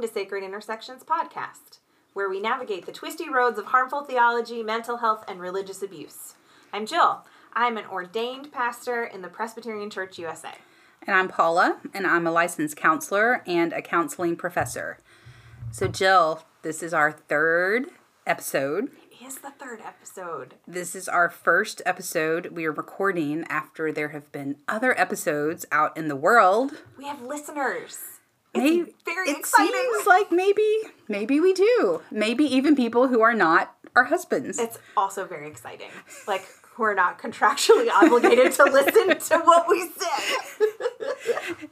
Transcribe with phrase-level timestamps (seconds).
[0.00, 1.80] welcome to Sacred Intersections Podcast,
[2.14, 6.36] where we navigate the twisty roads of harmful theology, mental health, and religious abuse.
[6.72, 7.26] I'm Jill.
[7.52, 10.52] I'm an ordained pastor in the Presbyterian Church USA.
[11.06, 14.96] And I'm Paula, and I'm a licensed counselor and a counseling professor.
[15.70, 17.88] So, Jill, this is our third
[18.26, 18.88] episode.
[19.10, 20.54] It is the third episode.
[20.66, 25.94] This is our first episode we are recording after there have been other episodes out
[25.94, 26.78] in the world.
[26.96, 28.19] We have listeners.
[28.54, 29.72] It's Maybe, very it exciting.
[29.72, 30.66] seems like maybe,
[31.08, 32.02] maybe we do.
[32.10, 34.58] Maybe even people who are not our husbands.
[34.58, 35.90] It's also very exciting.
[36.26, 36.44] Like,
[36.78, 40.66] we're not contractually obligated to listen to what we say.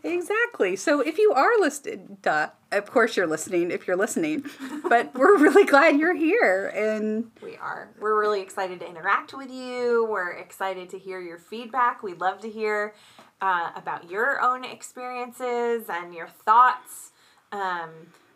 [0.04, 0.76] Exactly.
[0.76, 4.44] So if you are listening, duh, of course you're listening if you're listening,
[4.88, 6.68] but we're really glad you're here.
[6.74, 7.88] And We are.
[7.98, 10.06] We're really excited to interact with you.
[10.08, 12.02] We're excited to hear your feedback.
[12.02, 12.94] We'd love to hear
[13.40, 17.12] uh, about your own experiences and your thoughts.
[17.52, 17.90] Um,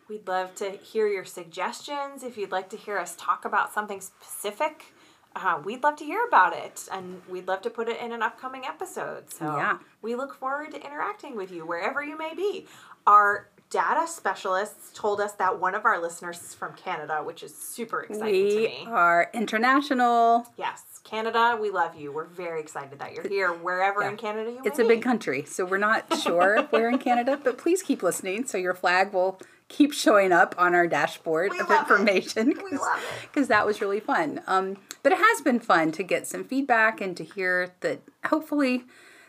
[0.09, 2.23] we'd love to hear your suggestions.
[2.23, 4.93] If you'd like to hear us talk about something specific,
[5.35, 8.21] uh, we'd love to hear about it and we'd love to put it in an
[8.21, 9.31] upcoming episode.
[9.31, 9.77] So Yeah.
[10.01, 12.67] we look forward to interacting with you wherever you may be.
[13.07, 17.57] Our data specialists told us that one of our listeners is from Canada, which is
[17.57, 18.83] super exciting to me.
[18.85, 20.45] we are international.
[20.57, 22.11] Yes, Canada, we love you.
[22.11, 24.67] We're very excited that you're here, wherever in Canada you are.
[24.67, 28.03] It's a big country, so we're not sure if we're in Canada, but please keep
[28.03, 32.53] listening so your flag will keep showing up on our dashboard We of information.
[32.63, 33.21] We love it.
[33.23, 34.41] Because that was really fun.
[34.45, 38.83] Um, but it has been fun to get some feedback and to hear that hopefully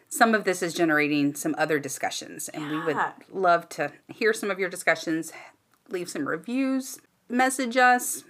[0.08, 2.48] some of this is generating some other discussions.
[2.48, 2.96] And we would
[3.32, 5.32] love to hear some of your discussions.
[5.88, 8.24] Leave some reviews, message us,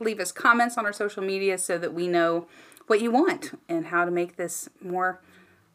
[0.00, 2.46] leave us comments on our social media so that we know
[2.86, 5.20] what you want and how to make this more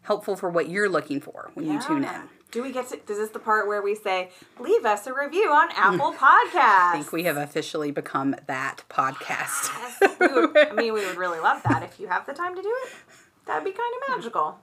[0.03, 2.21] helpful for what you're looking for when you tune in.
[2.51, 4.29] Do we get to, is this the part where we say,
[4.59, 6.53] leave us a review on Apple Podcasts?
[6.53, 9.71] I think we have officially become that podcast.
[10.01, 12.55] Yes, we would, I mean, we would really love that if you have the time
[12.55, 12.93] to do it.
[13.47, 14.59] That'd be kind of magical.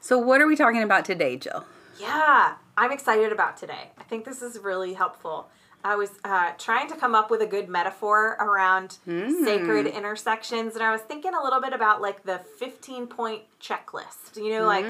[0.00, 1.64] So, what are we talking about today, Jill?
[1.98, 3.90] Yeah, I'm excited about today.
[3.98, 5.48] I think this is really helpful.
[5.82, 8.98] I was uh, trying to come up with a good metaphor around
[9.44, 14.36] sacred intersections, and I was thinking a little bit about like the 15 point checklist.
[14.36, 14.84] You know, like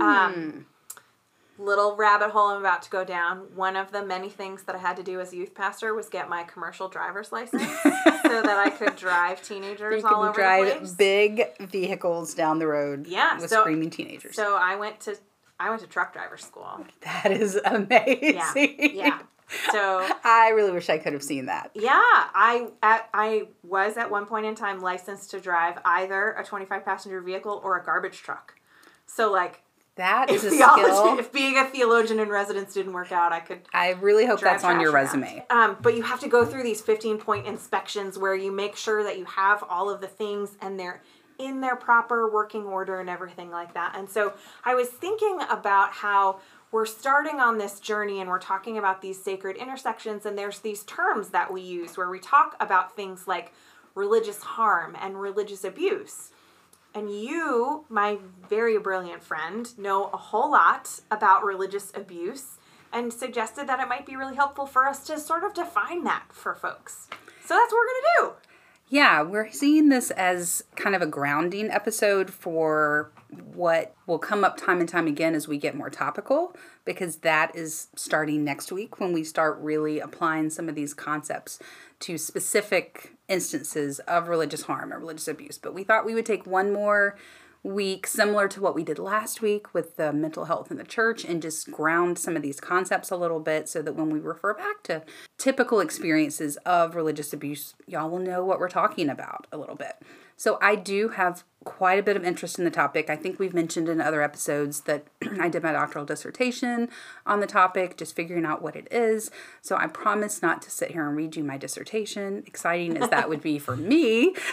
[0.00, 0.66] um,
[1.58, 3.38] little rabbit hole I'm about to go down.
[3.54, 6.08] One of the many things that I had to do as a youth pastor was
[6.08, 10.74] get my commercial driver's license so that I could drive teenagers all over drive the
[10.80, 10.90] place.
[10.92, 14.34] big vehicles down the road Yeah, with so- screaming teenagers.
[14.34, 15.16] So I went to
[15.60, 16.84] I went to truck driver school.
[17.02, 18.34] that is amazing.
[18.34, 18.52] Yeah,
[18.92, 19.18] yeah.
[19.70, 21.70] So I really wish I could have seen that.
[21.74, 26.42] Yeah, I at, I was at one point in time licensed to drive either a
[26.44, 28.54] 25 passenger vehicle or a garbage truck.
[29.06, 29.62] So like
[29.96, 31.18] That if, is a skill.
[31.18, 34.64] if being a theologian in residence didn't work out, I could I really hope that's
[34.64, 35.44] on your resume.
[35.50, 39.04] Um, but you have to go through these 15 point inspections where you make sure
[39.04, 41.02] that you have all of the things and they're
[41.38, 43.94] in their proper working order and everything like that.
[43.96, 44.34] And so
[44.64, 46.40] I was thinking about how
[46.70, 50.82] we're starting on this journey and we're talking about these sacred intersections and there's these
[50.84, 53.52] terms that we use where we talk about things like
[53.94, 56.30] religious harm and religious abuse.
[56.94, 58.18] And you, my
[58.48, 62.58] very brilliant friend, know a whole lot about religious abuse
[62.92, 66.26] and suggested that it might be really helpful for us to sort of define that
[66.30, 67.08] for folks.
[67.44, 68.32] So that's what we're going to do.
[68.88, 73.10] Yeah, we're seeing this as kind of a grounding episode for
[73.40, 77.54] what will come up time and time again as we get more topical, because that
[77.54, 81.58] is starting next week when we start really applying some of these concepts
[82.00, 85.58] to specific instances of religious harm or religious abuse.
[85.58, 87.16] But we thought we would take one more
[87.62, 91.24] week, similar to what we did last week with the mental health in the church,
[91.24, 94.52] and just ground some of these concepts a little bit so that when we refer
[94.52, 95.02] back to
[95.38, 99.94] typical experiences of religious abuse, y'all will know what we're talking about a little bit.
[100.36, 103.08] So I do have quite a bit of interest in the topic.
[103.08, 105.06] I think we've mentioned in other episodes that
[105.40, 106.88] I did my doctoral dissertation
[107.26, 109.30] on the topic, just figuring out what it is.
[109.62, 113.28] So I promise not to sit here and read you my dissertation, exciting as that
[113.28, 114.34] would be for me.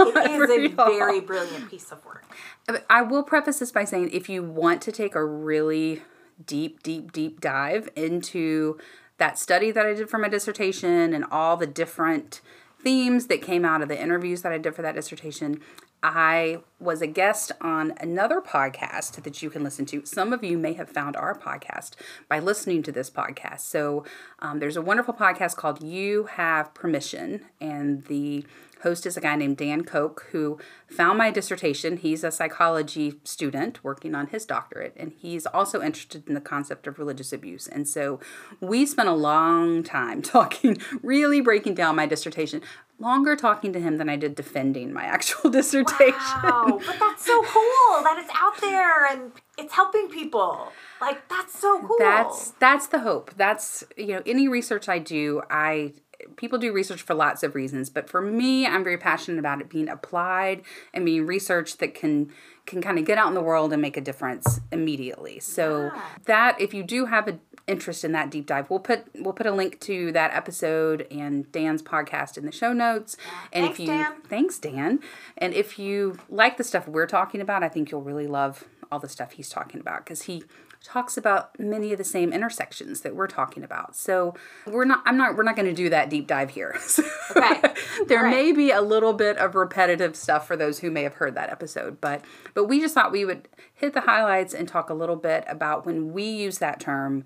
[0.00, 2.24] It is a very brilliant piece of work.
[2.68, 6.02] Uh, I will preface this by saying if you want to take a really
[6.46, 8.78] deep, deep, deep dive into
[9.18, 12.40] that study that I did for my dissertation and all the different
[12.82, 15.60] themes that came out of the interviews that I did for that dissertation,
[16.02, 20.04] I was a guest on another podcast that you can listen to.
[20.06, 21.92] Some of you may have found our podcast
[22.28, 23.60] by listening to this podcast.
[23.60, 24.04] So
[24.38, 28.44] um, there's a wonderful podcast called You Have Permission, and the
[28.82, 30.58] host is a guy named Dan Koch who
[30.88, 31.96] found my dissertation.
[31.96, 36.86] He's a psychology student working on his doctorate, and he's also interested in the concept
[36.86, 37.66] of religious abuse.
[37.66, 38.20] And so
[38.60, 42.62] we spent a long time talking, really breaking down my dissertation.
[43.00, 46.14] Longer talking to him than I did defending my actual dissertation.
[46.42, 50.72] Wow, but that's so cool that it's out there and it's helping people.
[51.00, 51.96] Like that's so cool.
[52.00, 53.32] That's that's the hope.
[53.36, 55.92] That's you know any research I do, I
[56.36, 59.68] people do research for lots of reasons, but for me, I'm very passionate about it
[59.68, 60.62] being applied
[60.94, 62.30] and being research that can
[62.66, 65.40] can kind of get out in the world and make a difference immediately.
[65.40, 66.02] So Yeah.
[66.26, 69.46] that if you do have an interest in that deep dive, we'll put we'll put
[69.46, 73.16] a link to that episode and Dan's podcast in the show notes.
[73.52, 74.12] And Thanks, if you Dan.
[74.28, 75.00] thanks Dan,
[75.38, 78.98] and if you like the stuff we're talking about, I think you'll really love all
[78.98, 80.44] the stuff he's talking about because he
[80.82, 83.96] talks about many of the same intersections that we're talking about.
[83.96, 84.34] So
[84.66, 86.78] we're not I'm not we're not going to do that deep dive here.
[87.36, 87.60] Okay.
[88.06, 88.34] there right.
[88.34, 91.50] may be a little bit of repetitive stuff for those who may have heard that
[91.50, 95.14] episode, but but we just thought we would hit the highlights and talk a little
[95.14, 97.24] bit about when we use that term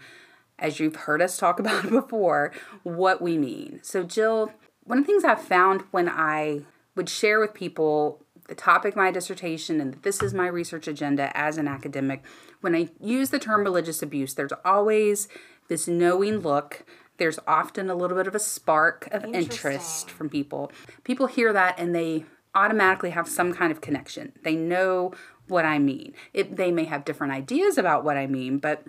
[0.59, 2.53] as you've heard us talk about before,
[2.83, 3.79] what we mean.
[3.83, 4.53] So Jill,
[4.85, 6.63] one of the things I've found when I
[6.97, 8.23] would share with people
[8.53, 12.23] the topic of my dissertation and that this is my research agenda as an academic,
[12.61, 15.27] when I use the term religious abuse, there's always
[15.69, 16.85] this knowing look.
[17.17, 20.71] There's often a little bit of a spark of interest from people.
[21.03, 24.33] People hear that and they automatically have some kind of connection.
[24.43, 25.15] They know
[25.49, 26.13] what I mean.
[26.35, 28.85] It, they may have different ideas about what I mean, but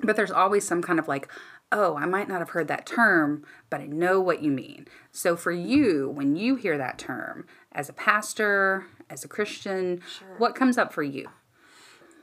[0.00, 1.26] but there's always some kind of like,
[1.72, 4.86] oh, I might not have heard that term, but I know what you mean.
[5.10, 10.02] So for you, when you hear that term as a pastor, as a Christian,
[10.38, 11.28] what comes up for you?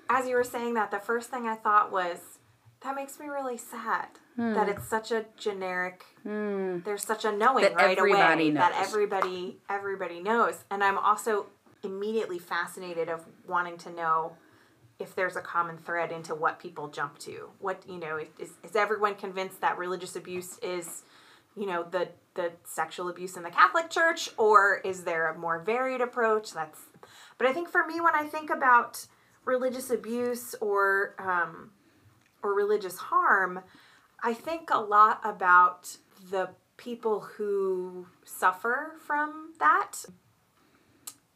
[0.10, 2.20] As you were saying that, the first thing I thought was
[2.84, 4.54] that makes me really sad hmm.
[4.54, 6.04] that it's such a generic.
[6.24, 6.80] Hmm.
[6.84, 8.88] There's such a knowing That right everybody away that knows.
[8.88, 11.48] everybody everybody knows, and I'm also
[11.84, 14.34] immediately fascinated of wanting to know
[15.00, 17.50] if there's a common thread into what people jump to.
[17.60, 21.04] What you know is is everyone convinced that religious abuse is,
[21.56, 25.60] you know, the the sexual abuse in the Catholic Church, or is there a more
[25.60, 26.52] varied approach?
[26.52, 26.80] That's,
[27.38, 29.06] but I think for me, when I think about
[29.46, 31.72] religious abuse or um,
[32.42, 33.62] or religious harm,
[34.24, 35.96] I think a lot about
[36.32, 40.06] the people who suffer from that.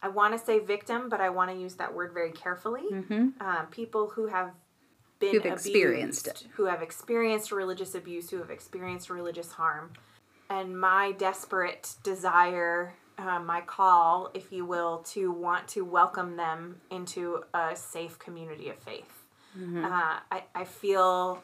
[0.01, 2.83] I want to say victim, but I want to use that word very carefully.
[3.41, 4.51] Um, people who have
[5.19, 9.93] been Who've experienced abused, who have experienced religious abuse, who have experienced religious harm,
[10.49, 16.79] and my desperate desire, uh, my call, if you will, to want to welcome them
[16.91, 19.23] into a safe community of faith.
[19.85, 21.41] Uh, I, I feel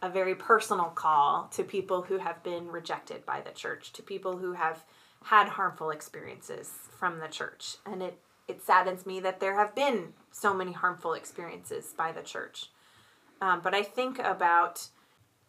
[0.00, 4.38] a very personal call to people who have been rejected by the church, to people
[4.38, 4.84] who have
[5.24, 7.76] had harmful experiences from the church.
[7.86, 8.18] And it,
[8.48, 12.70] it saddens me that there have been so many harmful experiences by the church.
[13.42, 14.86] Um, but I think about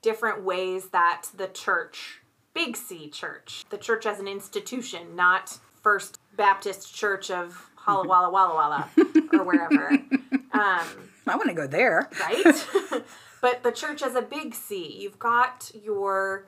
[0.01, 2.21] different ways that the church,
[2.55, 8.31] Big C church, the church as an institution, not First Baptist Church of Halla Walla
[8.31, 8.89] Walla Walla
[9.31, 9.97] or wherever.
[10.53, 10.85] Um,
[11.25, 12.07] I want to go there.
[12.19, 12.67] right?
[13.41, 16.45] but the church as a big C, you've got your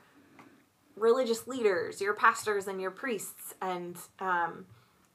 [0.95, 4.67] religious leaders, your pastors, and your priests, and um,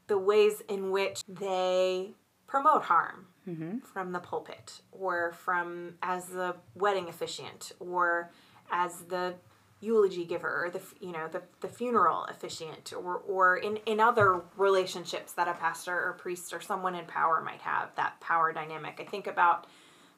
[0.08, 2.14] the ways in which they
[2.48, 3.78] promote harm Mm-hmm.
[3.78, 8.30] from the pulpit, or from as the wedding officiant, or
[8.70, 9.34] as the
[9.80, 14.42] eulogy giver, or the you know the, the funeral officiant, or or in in other
[14.56, 19.00] relationships that a pastor or priest or someone in power might have that power dynamic.
[19.00, 19.66] I think about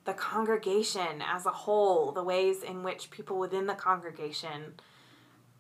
[0.05, 4.75] the congregation as a whole, the ways in which people within the congregation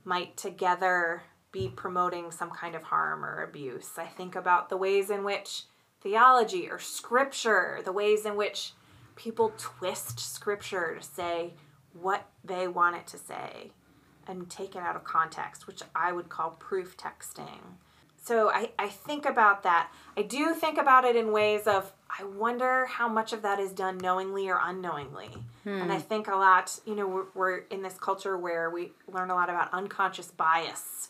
[0.04, 3.90] might together be promoting some kind of harm or abuse.
[3.99, 5.64] I think about the ways in which
[6.02, 8.73] theology or scripture, the ways in which
[9.16, 11.54] people twist scripture to say
[11.92, 13.71] what they want it to say
[14.26, 17.76] and take it out of context, which I would call proof texting.
[18.25, 19.92] So I, I think about that.
[20.16, 23.73] I do think about it in ways of I wonder how much of that is
[23.73, 25.30] done knowingly or unknowingly.
[25.64, 26.02] And I hmm.
[26.02, 29.49] think a lot, you know, we're, we're in this culture where we learn a lot
[29.49, 31.09] about unconscious bias.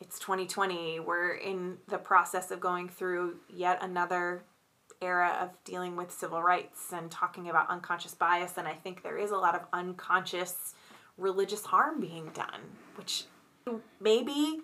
[0.00, 1.00] It's 2020.
[1.00, 4.44] We're in the process of going through yet another
[5.00, 8.54] era of dealing with civil rights and talking about unconscious bias.
[8.56, 10.74] And I think there is a lot of unconscious
[11.16, 12.60] religious harm being done,
[12.96, 13.24] which
[14.00, 14.60] maybe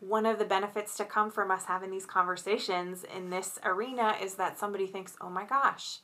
[0.00, 4.34] one of the benefits to come from us having these conversations in this arena is
[4.34, 6.00] that somebody thinks, "Oh my gosh,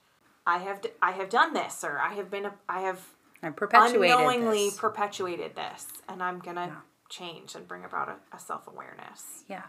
[0.46, 3.04] I have d- I have done this, or I have been a, I have
[3.42, 4.78] I perpetuated unknowingly this.
[4.78, 9.44] perpetuated this, and I'm gonna change and bring about a, a self awareness.
[9.48, 9.62] Yeah.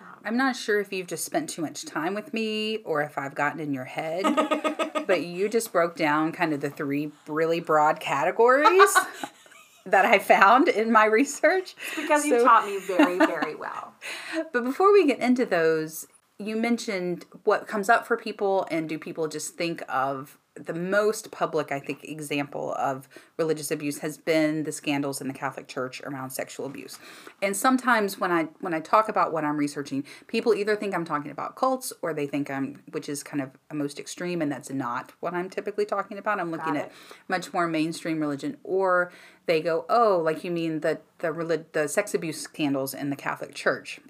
[0.00, 3.16] Um, I'm not sure if you've just spent too much time with me or if
[3.16, 4.24] I've gotten in your head,
[5.06, 8.94] but you just broke down kind of the three really broad categories
[9.86, 11.74] that I found in my research.
[11.94, 13.94] Because you taught me very, very well.
[14.52, 16.06] But before we get into those,
[16.38, 21.30] you mentioned what comes up for people, and do people just think of the most
[21.30, 26.00] public, I think, example of religious abuse has been the scandals in the Catholic Church
[26.02, 26.98] around sexual abuse.
[27.42, 31.04] And sometimes when I when I talk about what I'm researching, people either think I'm
[31.04, 34.50] talking about cults or they think I'm, which is kind of a most extreme, and
[34.50, 36.40] that's not what I'm typically talking about.
[36.40, 36.92] I'm looking at
[37.28, 39.12] much more mainstream religion, or
[39.46, 43.16] they go, oh, like you mean the the relig- the sex abuse scandals in the
[43.16, 44.00] Catholic Church.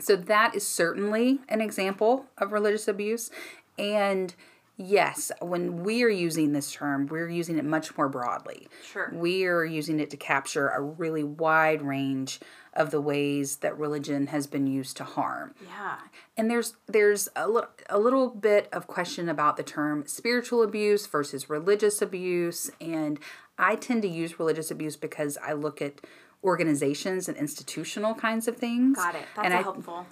[0.00, 3.30] So that is certainly an example of religious abuse.
[3.78, 4.34] And
[4.76, 8.68] yes, when we are using this term, we're using it much more broadly.
[8.84, 9.10] Sure.
[9.12, 12.40] We are using it to capture a really wide range
[12.74, 15.54] of the ways that religion has been used to harm.
[15.64, 15.96] Yeah.
[16.36, 21.06] And there's there's a little a little bit of question about the term spiritual abuse
[21.06, 23.18] versus religious abuse and
[23.58, 26.00] I tend to use religious abuse because I look at
[26.42, 28.96] organizations and institutional kinds of things.
[28.96, 29.24] Got it.
[29.36, 30.06] That's and a I, helpful.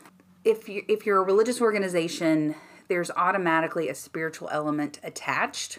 [0.45, 2.54] if you if you're a religious organization,
[2.92, 5.78] there's automatically a spiritual element attached,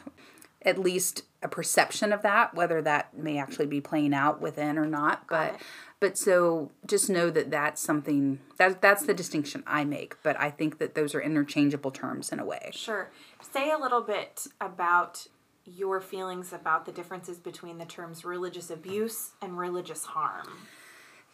[0.64, 4.88] at least a perception of that, whether that may actually be playing out within or
[4.88, 5.28] not.
[5.28, 5.62] But
[6.00, 10.16] but so just know that that's something that that's the distinction I make.
[10.24, 12.72] But I think that those are interchangeable terms in a way.
[12.74, 13.12] Sure.
[13.44, 15.28] Say a little bit about
[15.66, 20.48] your feelings about the differences between the terms religious abuse and religious harm.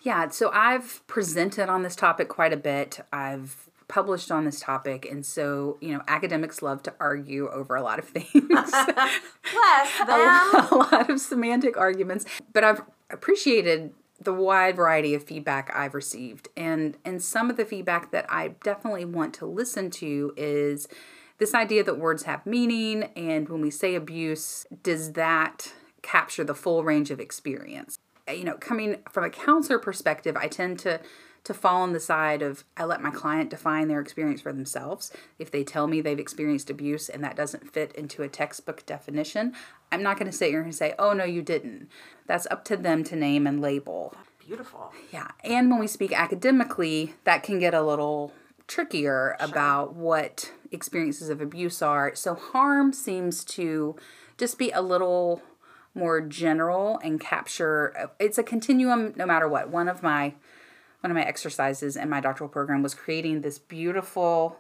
[0.02, 3.00] Yeah, so I've presented on this topic quite a bit.
[3.14, 7.82] I've published on this topic, and so you know, academics love to argue over a
[7.82, 8.30] lot of things.
[8.48, 8.88] Bless them.
[10.08, 13.92] a lot of semantic arguments, but I've appreciated
[14.22, 16.48] the wide variety of feedback I've received.
[16.56, 20.88] And and some of the feedback that I definitely want to listen to is
[21.38, 26.56] this idea that words have meaning and when we say abuse, does that capture the
[26.56, 27.98] full range of experience?
[28.30, 31.00] You know, coming from a counselor perspective, I tend to
[31.44, 35.12] to fall on the side of I let my client define their experience for themselves.
[35.38, 39.54] If they tell me they've experienced abuse and that doesn't fit into a textbook definition,
[39.92, 41.90] I'm not going to sit here and say, "Oh no, you didn't."
[42.28, 44.14] That's up to them to name and label.
[44.40, 44.94] Beautiful.
[45.12, 45.30] Yeah.
[45.44, 48.34] And when we speak academically, that can get a little
[48.68, 52.16] trickier about what experiences of abuse are.
[52.16, 53.96] So harm seems to
[54.38, 55.42] just be a little
[55.96, 59.70] more general and capture it's a continuum no matter what.
[59.70, 60.36] One of my
[61.02, 64.58] one of my exercises in my doctoral program was creating this beautiful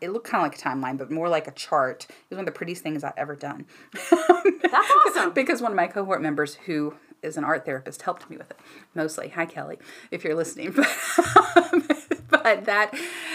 [0.00, 2.06] it looked kind of like a timeline but more like a chart.
[2.08, 3.66] It was one of the prettiest things I've ever done.
[4.10, 5.32] That's awesome.
[5.32, 8.58] because one of my cohort members who is an art therapist helped me with it
[8.94, 9.78] mostly hi kelly
[10.10, 10.70] if you're listening
[12.30, 12.92] but that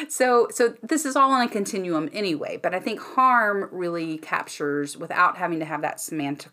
[0.08, 4.96] so so this is all on a continuum anyway but i think harm really captures
[4.98, 6.52] without having to have that semantic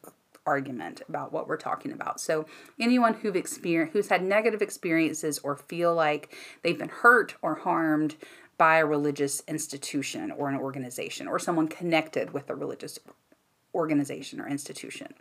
[0.48, 2.46] argument about what we're talking about so
[2.80, 8.16] anyone who've experienced who's had negative experiences or feel like they've been hurt or harmed
[8.56, 12.98] by a religious institution or an organization or someone connected with a religious
[13.74, 15.12] organization or institution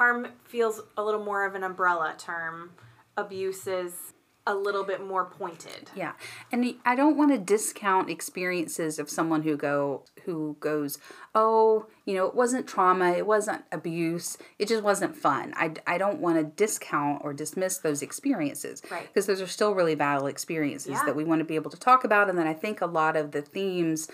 [0.00, 2.70] Harm feels a little more of an umbrella term.
[3.18, 4.14] Abuse is
[4.46, 5.90] a little bit more pointed.
[5.94, 6.12] Yeah,
[6.50, 10.98] and I don't want to discount experiences of someone who go who goes,
[11.34, 15.52] oh, you know, it wasn't trauma, it wasn't abuse, it just wasn't fun.
[15.56, 19.06] I, I don't want to discount or dismiss those experiences, Right.
[19.06, 21.04] Because those are still really valid experiences Yeah.
[21.06, 23.16] that we want to be able to talk about, and then I think a lot
[23.16, 24.08] of the themes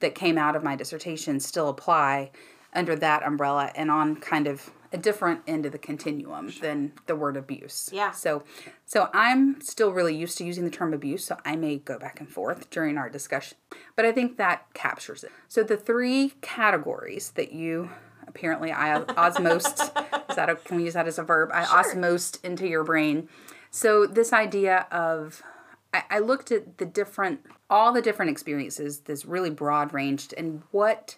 [0.00, 2.30] that came out of my dissertation still apply
[2.74, 7.16] under that umbrella and on kind of a different end of the continuum than the
[7.16, 7.88] word abuse.
[7.92, 8.10] Yeah.
[8.10, 8.42] So
[8.84, 12.20] so I'm still really used to using the term abuse, so I may go back
[12.20, 13.56] and forth during our discussion.
[13.96, 15.32] But I think that captures it.
[15.48, 17.90] So the three categories that you
[18.26, 19.80] apparently I osmosed
[20.30, 21.50] is that a, can we use that as a verb?
[21.52, 23.28] I osmosed into your brain.
[23.70, 25.42] So this idea of
[25.92, 30.62] I, I looked at the different all the different experiences, this really broad ranged, and
[30.70, 31.16] what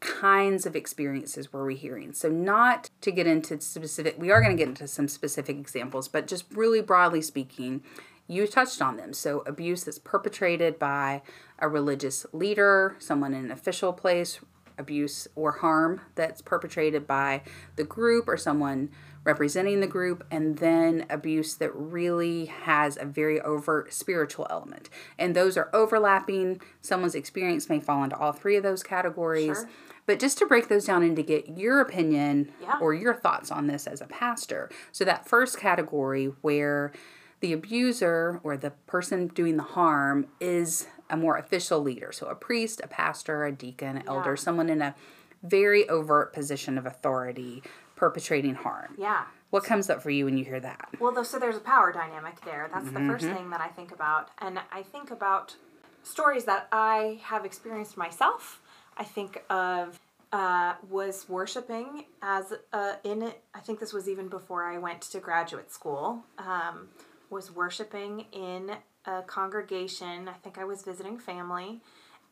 [0.00, 2.12] kinds of experiences were we hearing?
[2.12, 6.08] So, not to get into specific, we are going to get into some specific examples,
[6.08, 7.82] but just really broadly speaking,
[8.26, 9.12] you touched on them.
[9.12, 11.22] So, abuse that's perpetrated by
[11.58, 14.40] a religious leader, someone in an official place,
[14.78, 17.42] abuse or harm that's perpetrated by
[17.76, 18.90] the group or someone
[19.24, 24.90] representing the group, and then abuse that really has a very overt spiritual element.
[25.18, 26.60] And those are overlapping.
[26.80, 29.56] Someone's experience may fall into all three of those categories.
[29.58, 29.68] Sure.
[30.06, 32.76] But just to break those down and to get your opinion Yeah.
[32.80, 34.68] or your thoughts on this as a pastor.
[34.92, 36.92] So, that first category where
[37.40, 42.10] the abuser or the person doing the harm is a more official leader.
[42.12, 44.36] So a priest, a pastor, a deacon, elder, Yeah.
[44.36, 44.94] someone in a
[45.42, 47.62] very overt position of authority
[47.96, 48.94] perpetrating harm.
[48.98, 49.24] Yeah.
[49.50, 50.88] What comes up for you when you hear that?
[50.98, 52.68] Well, though, so there's a power dynamic there.
[52.72, 54.30] That's the first thing that I think about.
[54.38, 55.54] And I think about
[56.02, 58.60] stories that I have experienced myself.
[58.96, 60.00] I think of
[60.32, 65.20] uh, was worshiping as uh, in I think this was even before I went to
[65.20, 66.24] graduate school.
[66.38, 66.88] Um,
[67.30, 68.72] was worshiping in
[69.06, 70.28] a congregation.
[70.28, 71.80] I think I was visiting family,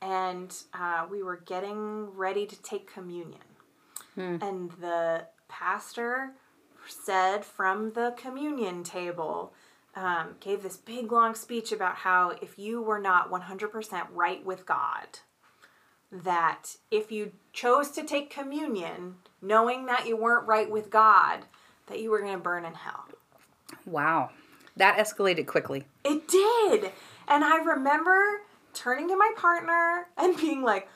[0.01, 3.41] and uh, we were getting ready to take communion.
[4.17, 6.33] And the pastor
[6.89, 9.53] said from the communion table,
[9.95, 14.67] um, gave this big long speech about how if you were not 100% right with
[14.67, 15.07] God,
[16.11, 21.41] that if you chose to take communion knowing that you weren't right with God,
[21.87, 23.05] that you were going to burn in hell.
[23.85, 24.31] Wow.
[24.77, 25.85] That escalated quickly.
[26.05, 26.93] It did.
[27.29, 28.43] And I remember
[28.73, 30.89] turning to my partner and being like,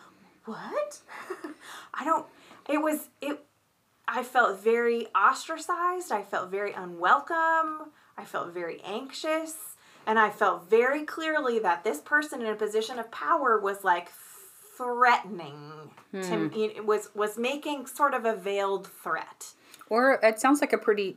[0.46, 1.00] "What?"
[1.94, 2.26] I don't
[2.68, 3.44] it was it
[4.08, 6.12] I felt very ostracized.
[6.12, 7.90] I felt very unwelcome.
[8.16, 12.98] I felt very anxious, and I felt very clearly that this person in a position
[12.98, 14.10] of power was like
[14.76, 16.48] threatening to hmm.
[16.48, 16.64] me.
[16.76, 19.52] It was was making sort of a veiled threat.
[19.88, 21.16] Or it sounds like a pretty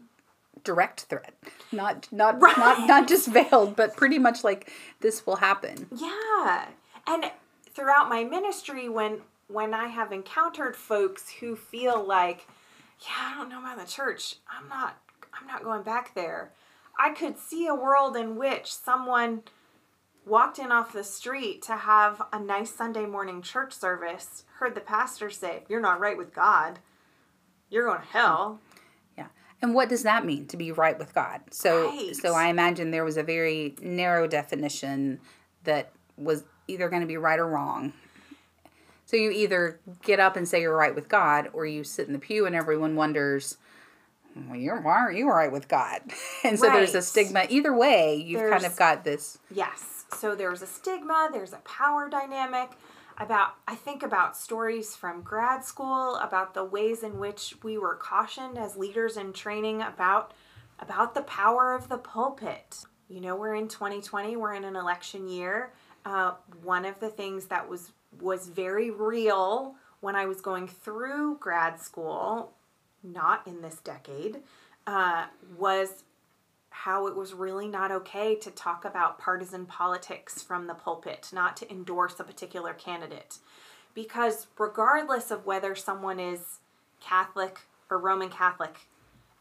[0.63, 1.33] direct threat.
[1.71, 5.87] Not not not not just veiled, but pretty much like this will happen.
[5.95, 6.65] Yeah.
[7.07, 7.31] And
[7.73, 12.47] throughout my ministry when when I have encountered folks who feel like,
[13.01, 14.35] yeah, I don't know about the church.
[14.49, 14.97] I'm not
[15.39, 16.51] I'm not going back there.
[16.97, 19.43] I could see a world in which someone
[20.25, 24.81] walked in off the street to have a nice Sunday morning church service, heard the
[24.81, 26.79] pastor say, "You're not right with God.
[27.69, 28.59] You're going to hell."
[29.17, 29.27] Yeah.
[29.61, 31.41] And what does that mean to be right with God?
[31.51, 32.15] So Right.
[32.15, 35.21] so I imagine there was a very narrow definition
[35.63, 37.93] that was either going to be right or wrong.
[39.09, 42.13] So you either get up and say you're right with God or you sit in
[42.13, 43.57] the pew and everyone wonders
[44.35, 46.01] well, you're, why aren't you right with God?
[46.43, 47.47] And so there's a stigma.
[47.49, 49.39] Either way, you've kind of got this.
[49.51, 50.05] Yes.
[50.15, 52.69] So there's a stigma, there's a power dynamic
[53.17, 57.95] about I think about stories from grad school about the ways in which we were
[57.95, 60.35] cautioned as leaders in training about
[60.77, 62.85] about the power of the pulpit.
[63.07, 65.73] You know, we're in 2020, we're in an election year.
[66.05, 71.37] Uh, one of the things that was was very real when I was going through
[71.39, 72.53] grad school,
[73.03, 74.41] not in this decade,
[74.87, 75.25] uh,
[75.57, 76.03] was
[76.69, 81.57] how it was really not okay to talk about partisan politics from the pulpit, not
[81.57, 83.39] to endorse a particular candidate.
[83.93, 86.59] Because regardless of whether someone is
[87.01, 88.87] Catholic or Roman Catholic,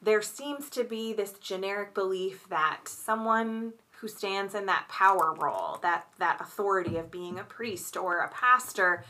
[0.00, 5.78] there seems to be this generic belief that someone who stands in that power role,
[5.82, 9.04] that that authority of being a priest or a pastor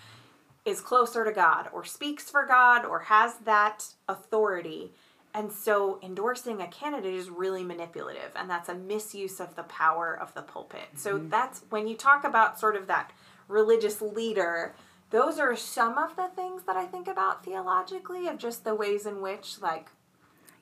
[0.65, 4.93] is closer to God or speaks for God or has that authority.
[5.35, 10.19] And so endorsing a candidate is really manipulative, and that's a misuse of the power
[10.19, 10.89] of the pulpit.
[10.97, 11.29] So mm-hmm.
[11.29, 13.13] that's when you talk about sort of that
[13.47, 14.75] religious leader,
[15.11, 19.05] those are some of the things that I think about theologically of just the ways
[19.07, 19.89] in which, like,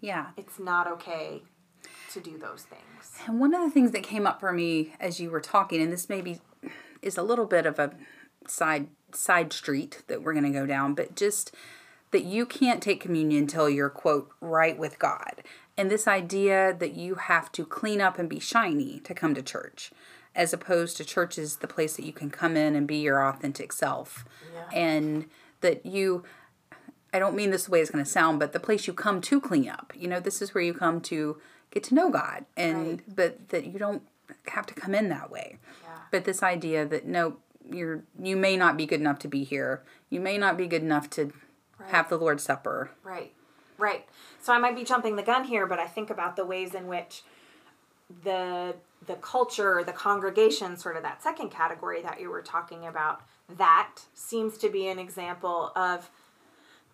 [0.01, 0.27] Yeah.
[0.37, 1.43] it's not okay
[2.17, 3.13] to do those things.
[3.27, 5.93] And one of the things that came up for me as you were talking, and
[5.93, 6.41] this maybe
[7.03, 7.93] is a little bit of a
[8.49, 11.55] side side street that we're going to go down, but just
[12.11, 15.43] that you can't take communion until you're quote right with God,
[15.77, 19.43] and this idea that you have to clean up and be shiny to come to
[19.43, 19.91] church,
[20.35, 23.27] as opposed to church is the place that you can come in and be your
[23.27, 24.25] authentic self,
[24.55, 24.69] Yeah.
[24.79, 25.27] and
[25.61, 26.25] that you
[27.15, 29.21] I don't mean this the way it's going to sound, but the place you come
[29.23, 29.93] to clean up.
[29.97, 31.39] You know, this is where you come to
[31.77, 33.17] get to know God, and Right.
[33.17, 34.03] but that you don't
[34.49, 35.59] have to come in that way.
[35.85, 35.91] Yeah.
[36.11, 37.37] But this idea that no,
[37.71, 39.83] you're you may not be good enough to be here.
[40.09, 41.33] You may not be good enough to
[41.89, 42.93] have the Lord's Supper.
[43.05, 43.35] Right,
[43.77, 44.09] right.
[44.41, 46.87] So I might be jumping the gun here, but I think about the ways in
[46.87, 47.23] which
[48.25, 53.21] the the culture, the congregation, sort of that second category that you were talking about,
[53.59, 56.11] that seems to be an example of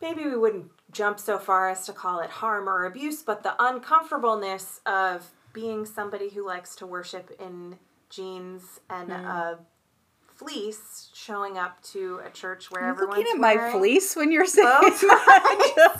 [0.03, 3.55] maybe we wouldn't jump so far as to call it harm or abuse, but the
[3.59, 7.79] uncomfortableness of being somebody who likes to worship in
[8.11, 9.59] jeans and a
[10.35, 14.67] fleece showing up to a church where everyone's Looking at my fleece when you're saying
[14.67, 15.93] that.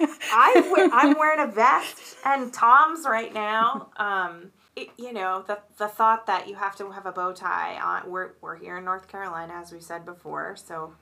[0.00, 3.90] and I I'm wearing a vest and Tom's right now.
[3.96, 7.78] Um, it, you know the the thought that you have to have a bow tie
[7.80, 8.10] on.
[8.10, 10.94] We're we're here in North Carolina, as we said before, so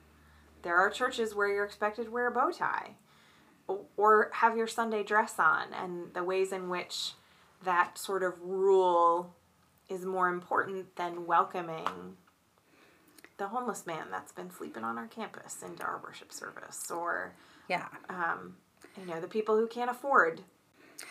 [0.63, 2.91] there are churches where you're expected to wear a bow tie,
[3.97, 7.13] or have your Sunday dress on, and the ways in which
[7.63, 9.33] that sort of rule
[9.89, 12.15] is more important than welcoming
[13.37, 17.33] the homeless man that's been sleeping on our campus into our worship service or
[17.69, 17.85] Yeah.
[18.09, 18.55] um,
[18.99, 20.41] you know the people who can't afford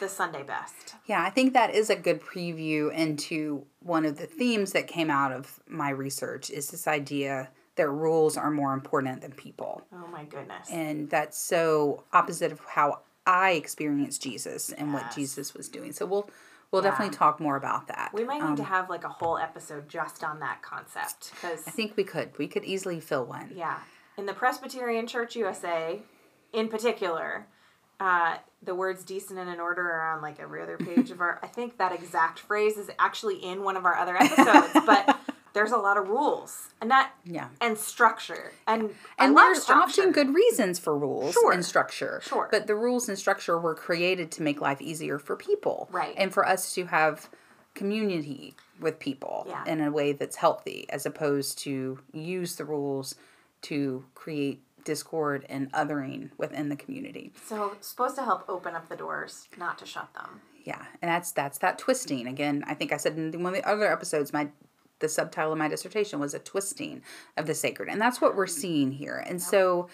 [0.00, 4.26] the sunday best Yeah, I think that is a good preview into one of the
[4.26, 9.20] themes that came out of my research is this idea that rules are more important
[9.20, 9.82] than people.
[9.92, 15.52] oh my goodness And that's so opposite of how I experienced Jesus and what Jesus
[15.54, 15.92] was doing.
[15.92, 16.30] So we'll
[16.70, 16.90] we'll Yeah.
[16.90, 18.10] definitely talk more about that.
[18.14, 21.66] we might need Um, to have like a whole episode just on that concept because
[21.66, 22.36] I think we could.
[22.38, 23.52] We could easily fill one.
[23.54, 23.78] Yeah.
[24.16, 26.00] In the Presbyterian Church USA,
[26.52, 27.46] in particular,
[28.00, 31.38] uh, the words decent and in order are on like every other page of our.
[31.42, 35.18] I think that exact phrase is actually in one of our other episodes, but
[35.56, 37.48] there's a lot of rules and not Yeah.
[37.62, 40.02] and structure and And there's structure.
[40.02, 41.50] often good reasons for rules Sure.
[41.50, 42.20] and structure.
[42.22, 42.48] Sure.
[42.50, 45.88] But the rules and structure were created to make life easier for people.
[45.90, 46.14] Right.
[46.18, 47.30] And for us to have
[47.74, 49.64] community with people Yeah.
[49.64, 53.14] in a way that's healthy as opposed to use the rules
[53.62, 57.32] to create discord and othering within the community.
[57.46, 60.42] So supposed to help open up the doors, not to shut them.
[60.64, 60.84] Yeah.
[61.00, 62.26] And that's that's that twisting.
[62.26, 64.48] Again, I think I said in one of the other episodes my
[65.00, 67.02] the subtitle of my dissertation was a twisting
[67.36, 67.88] of the sacred.
[67.88, 69.22] And that's what we're seeing here.
[69.26, 69.88] And so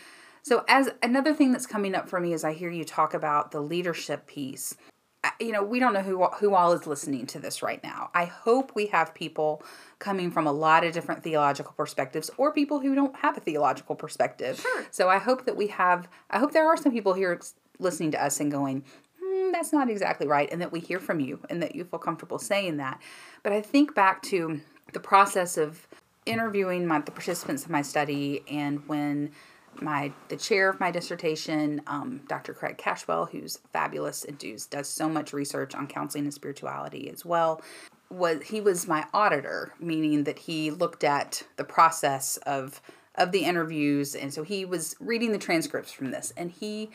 [0.44, 3.52] so as another thing that's coming up for me is I hear you talk about
[3.52, 4.76] the leadership piece,
[5.22, 8.10] I- you know, we don't know who who all is listening to this right now.
[8.14, 9.62] I hope we have people
[10.00, 13.94] coming from a lot of different theological perspectives or people who don't have a theological
[13.94, 14.58] perspective.
[14.60, 14.86] Sure.
[14.90, 17.40] So I hope that we have I hope there are some people here
[17.78, 18.84] listening to us and going,
[19.22, 21.98] "Hmm, that's not exactly right and that we hear from you and that you feel
[22.00, 23.00] comfortable saying that.
[23.44, 24.60] But I think back to
[24.92, 25.86] the process of
[26.26, 29.32] interviewing my the participants of my study and when
[29.80, 32.52] my the chair of my dissertation, um, Dr.
[32.52, 37.24] Craig Cashwell, who's fabulous and does does so much research on counseling and spirituality as
[37.24, 37.62] well,
[38.10, 42.80] was he was my auditor, meaning that he looked at the process of
[43.14, 46.90] of the interviews, and so he was reading the transcripts from this, and he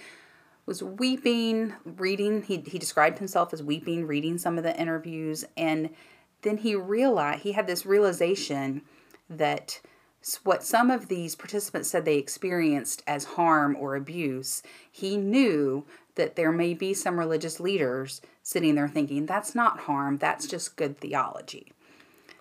[0.66, 2.44] was weeping, reading.
[2.44, 5.90] He he described himself as weeping, reading some of the interviews, and
[6.42, 8.82] then he realized he had this realization
[9.30, 9.82] that
[10.44, 16.36] what some of these participants said they experienced as harm or abuse, he knew that
[16.36, 20.98] there may be some religious leaders sitting there thinking that's not harm, that's just good
[20.98, 21.72] theology.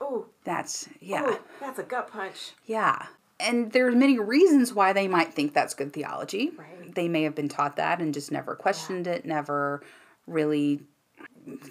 [0.00, 1.22] Oh, That's yeah.
[1.26, 2.52] oh, that's a gut punch.
[2.66, 3.06] Yeah.
[3.40, 6.50] And there's many reasons why they might think that's good theology.
[6.56, 6.94] Right.
[6.94, 9.82] They may have been taught that and just never questioned it, never
[10.26, 10.82] really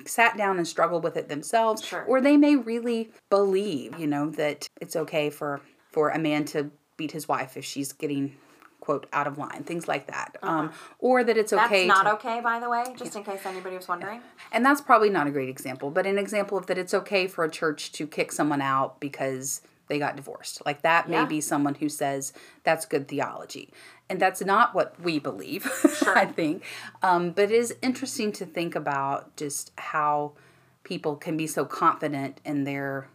[0.05, 1.83] sat down and struggled with it themselves.
[1.83, 2.03] Sure.
[2.03, 5.61] Or they may really believe, you know, that it's okay for
[5.91, 8.35] for a man to beat his wife if she's getting
[8.79, 10.38] quote out of line, things like that.
[10.43, 13.43] Um, or that it's okay That's not to, okay, by the way, just in case
[13.45, 14.21] anybody was wondering.
[14.51, 17.43] and that's probably not a great example, but an example of that it's okay for
[17.43, 20.65] a church to kick someone out because they got divorced.
[20.65, 21.21] Like that Yeah.
[21.23, 23.71] may be someone who says that's good theology.
[24.09, 25.65] And that's not what we believe,
[26.07, 26.63] I think.
[27.01, 30.33] Um, but it is interesting to think about just how
[30.83, 33.07] people can be so confident in their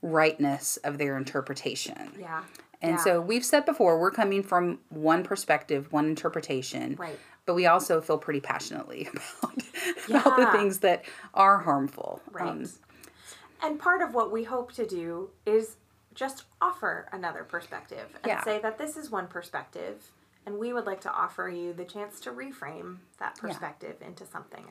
[0.00, 2.12] rightness of their interpretation.
[2.18, 2.44] Yeah.
[2.80, 3.04] And yeah.
[3.04, 6.94] so we've said before, we're coming from one perspective, one interpretation.
[6.96, 7.18] Right.
[7.44, 9.56] But we also feel pretty passionately about,
[10.08, 11.04] about the things that
[11.34, 12.20] are harmful.
[12.30, 12.48] Right.
[12.48, 12.66] Um,
[13.62, 15.76] and part of what we hope to do is
[16.18, 18.42] just offer another perspective and Yeah.
[18.42, 20.10] say that this is one perspective,
[20.44, 24.64] and we would like to offer you the chance to reframe that perspective into something.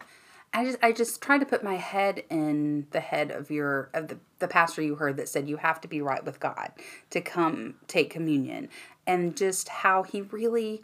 [0.53, 4.07] I just I just try to put my head in the head of your of
[4.09, 6.71] the, the pastor you heard that said you have to be right with God
[7.11, 8.69] to come take communion
[9.05, 10.81] and just how he really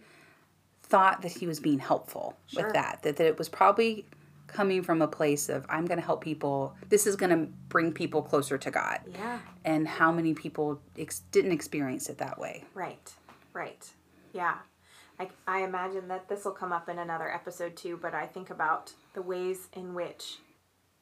[0.84, 2.65] thought that he was being helpful Sure.
[2.65, 4.06] with that that, that it was probably
[4.54, 7.92] coming from a place of I'm going to help people this is going to bring
[7.92, 9.39] people closer to God Yeah.
[9.66, 13.12] and how many people ex- didn't experience it that way Right.
[13.54, 13.88] Right.
[14.34, 14.56] Yeah.
[15.20, 18.50] I, I imagine that this will come up in another episode too, but I think
[18.50, 20.38] about the ways in which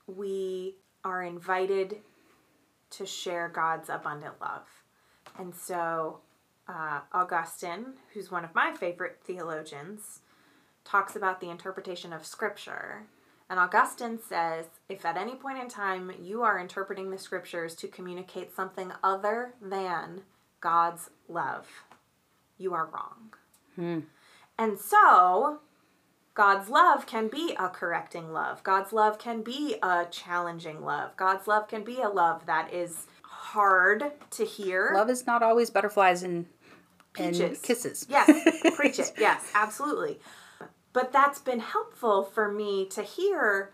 [0.05, 1.97] we are invited
[2.91, 4.67] to share God's abundant love.
[5.39, 6.19] And so,
[6.67, 10.19] uh, Augustine, who's one of my favorite theologians,
[10.83, 13.03] talks about the interpretation of Scripture.
[13.51, 17.89] And Augustine says if at any point in time you are interpreting the Scriptures to
[17.89, 20.21] communicate something other than
[20.61, 21.67] God's love,
[22.57, 23.33] you are wrong.
[23.75, 23.99] Hmm.
[24.57, 25.59] And so,
[26.33, 28.63] God's love can be a correcting love.
[28.63, 31.17] God's love can be a challenging love.
[31.17, 34.91] God's love can be a love that is hard to hear.
[34.93, 36.45] love is not always butterflies and
[37.17, 38.29] and kisses Yes,
[38.75, 39.11] preach it.
[39.17, 40.21] Yes, absolutely.
[40.93, 43.71] But that's been helpful for me to hear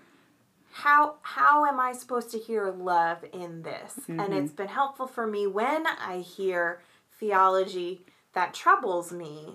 [0.72, 3.94] how how am I supposed to hear love in this?
[4.02, 4.20] Mm-hmm.
[4.20, 6.82] And it's been helpful for me when I hear
[7.20, 8.02] theology
[8.34, 9.54] that troubles me.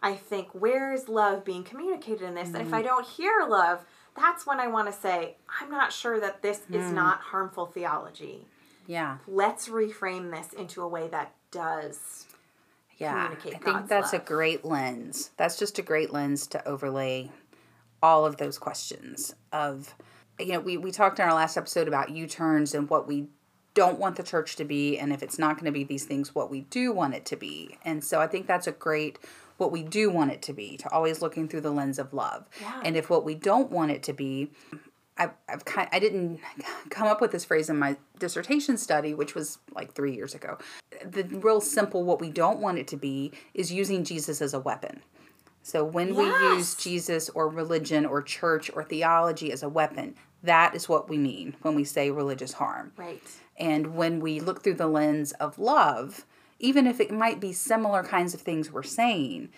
[0.00, 2.48] I think, where is love being communicated in this?
[2.48, 2.66] And Mm-hmm.
[2.68, 6.40] if I don't hear love, that's when I want to say, I'm not sure that
[6.42, 6.74] this Mm.
[6.76, 8.46] is not harmful theology.
[8.86, 9.18] Yeah.
[9.26, 12.26] Let's reframe this into a way that does.
[12.98, 13.28] Yeah.
[13.28, 15.30] communicate I think God's that's a great lens.
[15.36, 17.30] That's just a great lens to overlay
[18.02, 19.94] all of those questions of
[20.38, 23.26] you know, we, we talked in our last episode about U-turns and what we
[23.74, 26.34] don't want the church to be and if it's not going to be these things
[26.34, 27.76] what we do want it to be.
[27.84, 29.18] And so I think that's a great
[29.56, 32.48] what we do want it to be, to always looking through the lens of love.
[32.60, 32.80] Yeah.
[32.84, 34.52] And if what we don't want it to be,
[35.18, 36.40] I, I've kind I didn't
[36.90, 40.58] come up with this phrase in my dissertation study, which was like three years ago.
[41.04, 44.60] The real simple, what we don't want it to be, is using Jesus as a
[44.60, 45.02] weapon.
[45.62, 50.74] So when we use Jesus or religion or church or theology as a weapon, that
[50.74, 52.92] is what we mean when we say religious harm.
[52.96, 53.22] Right.
[53.58, 56.24] And when we look through the lens of love,
[56.58, 59.50] even if it might be similar kinds of things we're saying,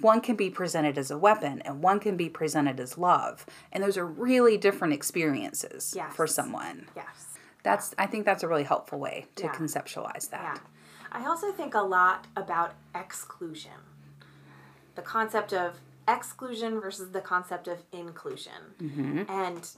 [0.00, 3.46] one can be presented as a weapon and one can be presented as love.
[3.72, 6.14] And those are really different experiences Yes.
[6.14, 6.88] for someone.
[6.94, 7.34] Yes.
[7.62, 9.52] That's I think that's a really helpful way to Yeah.
[9.54, 10.60] conceptualize that.
[10.62, 10.62] Yeah.
[11.12, 13.72] I also think a lot about exclusion.
[14.94, 18.74] The concept of exclusion versus the concept of inclusion.
[18.78, 19.22] Mm-hmm.
[19.30, 19.68] And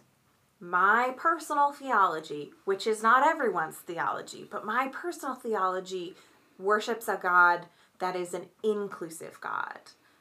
[0.60, 6.16] my personal theology, which is not everyone's theology, but my personal theology
[6.58, 7.66] worships a God
[8.00, 9.78] that is an inclusive God.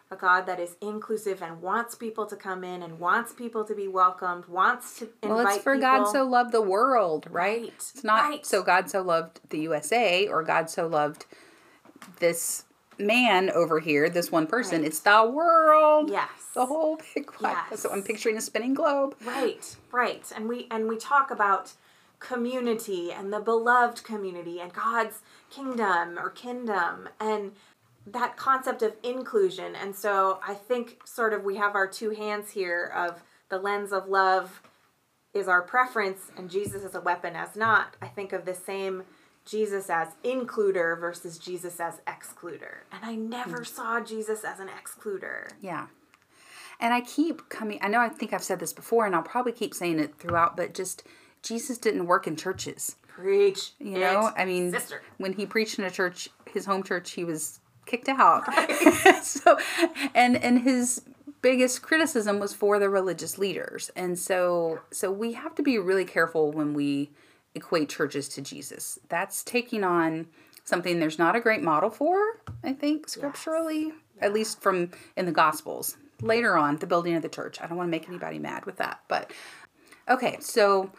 [0.10, 3.76] A God that is inclusive and wants people to come in and wants people to
[3.76, 5.89] be welcomed, wants to invite Well, it's for people.
[5.89, 7.62] God so loved the world, right?
[7.62, 8.46] Right, It's not right.
[8.46, 11.26] so God so loved the USA or God so loved
[12.20, 12.63] this
[12.98, 14.80] man over here, this one person.
[14.80, 14.88] Right.
[14.88, 16.10] It's the world.
[16.10, 16.30] Yes.
[16.54, 17.82] The whole big Yes.
[17.82, 19.15] So I'm picturing a spinning globe.
[19.26, 20.24] Right, right.
[20.36, 21.74] And we and we talk about
[22.20, 27.52] community and the beloved community and God's kingdom or kingdom and
[28.12, 29.76] that concept of inclusion.
[29.76, 33.91] And so I think sort of we have our two hands here of the lens
[33.91, 34.62] of love
[35.34, 37.96] is our preference and Jesus as a weapon as not.
[38.02, 39.04] I think of the same
[39.46, 42.80] Jesus as includer versus Jesus as excluder.
[42.91, 43.63] And I never hmm.
[43.63, 45.50] saw Jesus as an excluder.
[45.62, 45.88] Yeah.
[46.80, 49.52] And I keep coming, I know I think I've said this before, and I'll probably
[49.52, 51.04] keep saying it throughout, but just
[51.41, 52.98] Jesus didn't work in churches.
[53.08, 53.72] Preach.
[53.80, 55.02] You know, it, I mean, sister.
[55.17, 58.43] when he preached in a church, his home church, he was kicked out.
[59.23, 59.58] so,
[60.13, 61.02] and and his
[61.41, 66.06] biggest criticism was for the religious leaders, and so so we have to be really
[66.06, 67.12] careful when we
[67.56, 69.00] equate churches to Jesus.
[69.10, 70.28] That's taking on
[70.63, 72.41] something there's not a great model for.
[72.63, 75.97] I think scripturally, at least from in the Gospels.
[76.21, 77.62] Later on, the building of the church.
[77.62, 79.32] I don't want to make anybody mad with that, but
[80.10, 80.89] Okay, so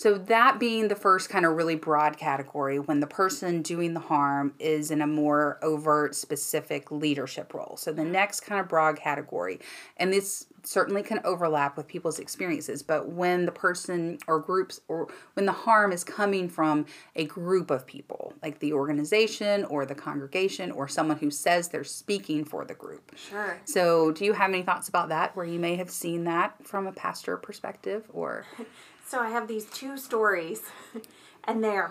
[0.00, 4.00] so that being the first kind of really broad category when the person doing the
[4.00, 7.76] harm is in a more overt specific leadership role.
[7.76, 9.60] So the next kind of broad category
[9.98, 15.08] and this certainly can overlap with people's experiences, but when the person or groups or
[15.34, 19.94] when the harm is coming from a group of people, like the organization or the
[19.94, 23.14] congregation or someone who says they're speaking for the group.
[23.16, 23.58] Sure.
[23.66, 26.86] So, do you have any thoughts about that where you may have seen that from
[26.86, 28.46] a pastor perspective or
[29.10, 30.62] So I have these two stories,
[31.44, 31.90] and they are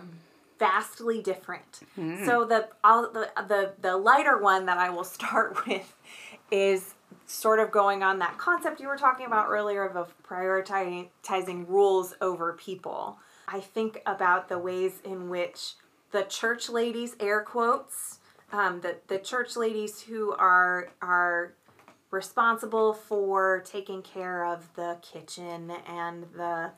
[0.58, 1.82] vastly different.
[2.26, 5.94] So the, I'll, the the the lighter one that I will start with
[6.50, 6.94] is
[7.26, 12.14] sort of going on that concept you were talking about earlier of, of prioritizing rules
[12.22, 13.20] over people.
[13.50, 15.74] I think about the ways in which
[16.12, 18.20] the church ladies, air quotes,
[18.54, 21.52] um, the the church ladies who are are
[22.12, 26.72] responsible for taking care of the kitchen and the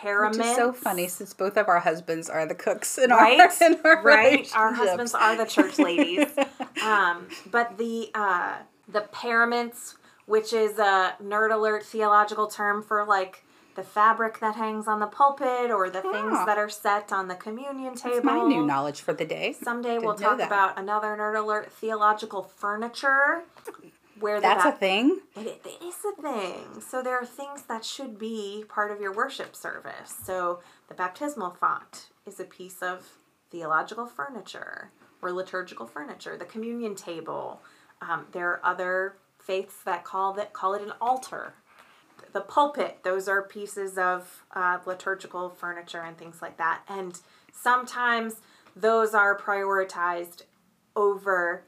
[0.00, 0.38] paraments.
[0.38, 3.40] Which is so funny since both of our husbands are the cooks in right?
[3.40, 4.50] our in our right.
[4.56, 6.26] Our husbands are the church ladies.
[6.84, 8.56] um, but the uh,
[8.88, 13.44] the paraments, which is a nerd alert theological term for like
[13.76, 16.44] the fabric that hangs on the pulpit or the things Ah.
[16.44, 18.16] that are set on the communion table.
[18.16, 19.52] That's my new knowledge for the day.
[19.52, 20.46] Someday we'll Didn't know talk that.
[20.48, 23.42] about another nerd alert theological furniture.
[24.20, 25.20] Where That's a thing.
[25.36, 26.80] it, it is a thing.
[26.80, 30.14] So there are things that should be part of your worship service.
[30.24, 33.06] So the baptismal font is a piece of
[33.50, 34.90] theological furniture
[35.22, 36.36] or liturgical furniture.
[36.36, 37.62] The communion table.
[38.02, 41.54] Um, there are other faiths that call that call it an altar.
[42.32, 43.00] The pulpit.
[43.02, 46.82] Those are pieces of uh, liturgical furniture and things like that.
[46.88, 47.18] And
[47.52, 48.36] sometimes
[48.76, 50.42] those are prioritized
[50.94, 51.64] over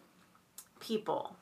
[0.81, 1.37] people.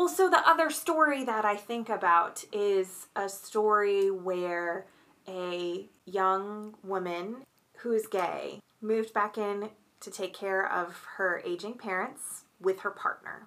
[0.00, 4.86] Well, so the other story that I think about is a story where
[5.28, 7.44] a young woman
[7.80, 9.68] who's gay moved back in
[10.00, 13.46] to take care of her aging parents with her partner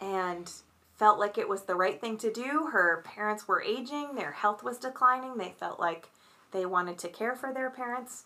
[0.00, 0.50] and
[0.94, 2.70] felt like it was the right thing to do.
[2.72, 6.08] Her parents were aging, their health was declining, they felt like
[6.52, 8.24] they wanted to care for their parents.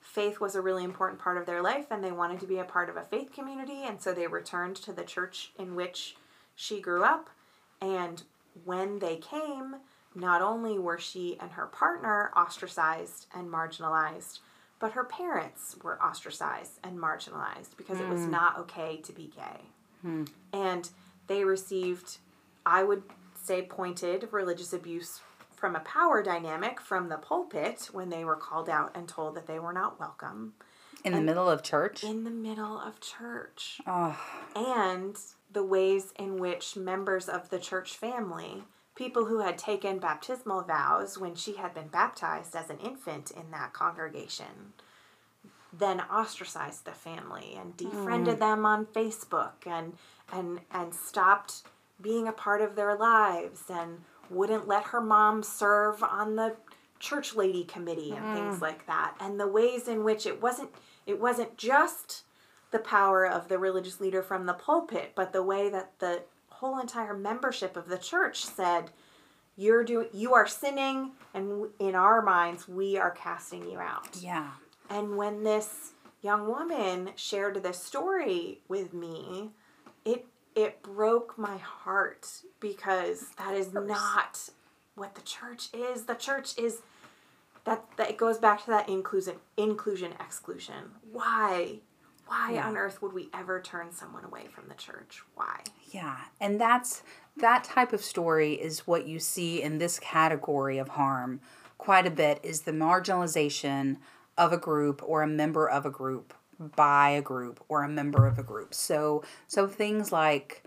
[0.00, 2.64] Faith was a really important part of their life, and they wanted to be a
[2.64, 6.14] part of a faith community, and so they returned to the church in which
[6.56, 7.30] she grew up.
[7.80, 8.24] And
[8.64, 9.76] when they came,
[10.14, 14.40] not only were she and her partner ostracized and marginalized,
[14.78, 18.30] but her parents were ostracized and marginalized because it was hmm.
[18.30, 19.60] not okay to be gay.
[20.02, 20.24] Hmm.
[20.52, 20.88] And
[21.28, 22.18] they received,
[22.64, 23.02] I would
[23.34, 25.20] say, pointed religious abuse
[25.54, 29.46] from a power dynamic from the pulpit when they were called out and told that
[29.46, 30.52] they were not welcome
[31.04, 32.04] In the middle of church.
[32.04, 33.80] in the middle of church.
[33.86, 34.18] Oh,
[34.54, 35.16] And
[35.50, 41.18] the ways in which members of the church family, people who had taken baptismal vows
[41.18, 44.72] when she had been baptized as an infant in that congregation,
[45.72, 47.88] then ostracized the family and hmm.
[47.88, 49.94] defriended them on Facebook and
[50.32, 51.62] and and stopped
[52.00, 56.56] being a part of their lives and wouldn't let her mom serve on the
[56.98, 58.62] church lady committee and things hmm.
[58.62, 59.14] like that.
[59.20, 60.70] And the ways in which it wasn't
[61.06, 62.24] it wasn't just
[62.70, 66.78] the power of the religious leader from the pulpit but the way that the whole
[66.78, 68.90] entire membership of the church said
[69.56, 74.50] you're doing you are sinning and in our minds we are casting you out yeah.
[74.90, 75.92] and when this
[76.26, 79.50] young woman shared this story with me,
[80.04, 82.28] it it broke my heart
[82.60, 84.48] because that is not
[84.94, 86.04] what the church is.
[86.04, 86.80] The church is
[87.64, 90.90] that that it goes back to that inclusion inclusion exclusion.
[91.12, 91.80] Why?
[92.26, 92.68] Why Yeah.
[92.68, 95.22] on earth would we ever turn someone away from the church?
[95.34, 95.62] Why?
[95.90, 97.02] Yeah, and that's
[97.36, 101.40] that type of story is what you see in this category of harm
[101.78, 103.98] quite a bit is the marginalization
[104.38, 108.26] of a group or a member of a group by a group or a member
[108.26, 108.74] of a group.
[108.74, 110.64] So so things like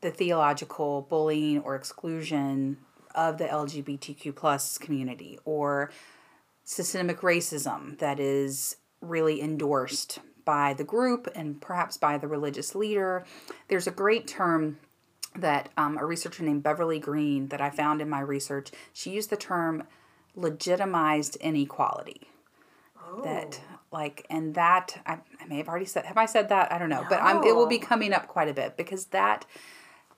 [0.00, 2.78] the theological bullying or exclusion
[3.14, 5.90] of the LGBTQ plus community or
[6.64, 13.22] systemic racism that is really endorsed by the group and perhaps by the religious leader.
[13.68, 14.78] There's a great term
[15.36, 18.70] that um, a researcher named Beverly Greene that I found in my research.
[18.94, 19.84] She used the term
[20.34, 22.28] legitimized inequality.
[23.24, 23.60] That
[23.92, 26.90] like and that I, I may have already said have I said that I don't
[26.90, 29.46] know but I'm it will be coming up quite a bit because that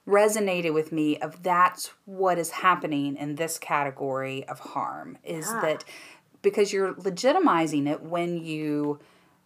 [0.05, 5.61] resonated with me of that's what is happening in this category of harm is Yeah.
[5.61, 5.85] that
[6.41, 8.99] because you're legitimizing it when you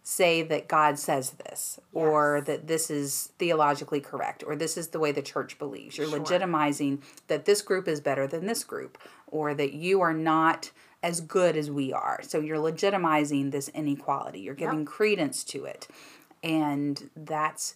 [0.08, 5.00] say that God says this or that this is theologically correct or this is the
[5.00, 5.98] way the church believes.
[5.98, 6.20] You're Sure.
[6.20, 10.70] legitimizing that this group is better than this group or that you are not
[11.02, 12.20] as good as we are.
[12.22, 14.38] So you're legitimizing this inequality.
[14.38, 15.88] You're giving credence to it.
[16.40, 17.74] And that's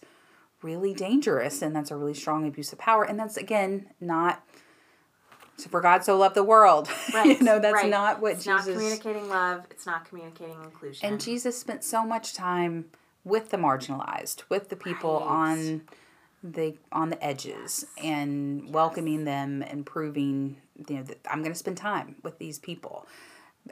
[0.61, 4.45] really dangerous and that's a really strong abuse of power and that's again not
[5.57, 6.89] so for God so loved the world.
[7.13, 7.37] Right.
[7.39, 7.89] you know, that's right.
[7.89, 9.65] not what it's Jesus not communicating love.
[9.69, 11.07] It's not communicating inclusion.
[11.09, 12.85] and Jesus spent so much time
[13.23, 15.27] with the marginalized, with the people Right.
[15.27, 15.81] on
[16.43, 21.59] the on the edges and welcoming them and proving you know that I'm going to
[21.59, 23.05] spend time with these people.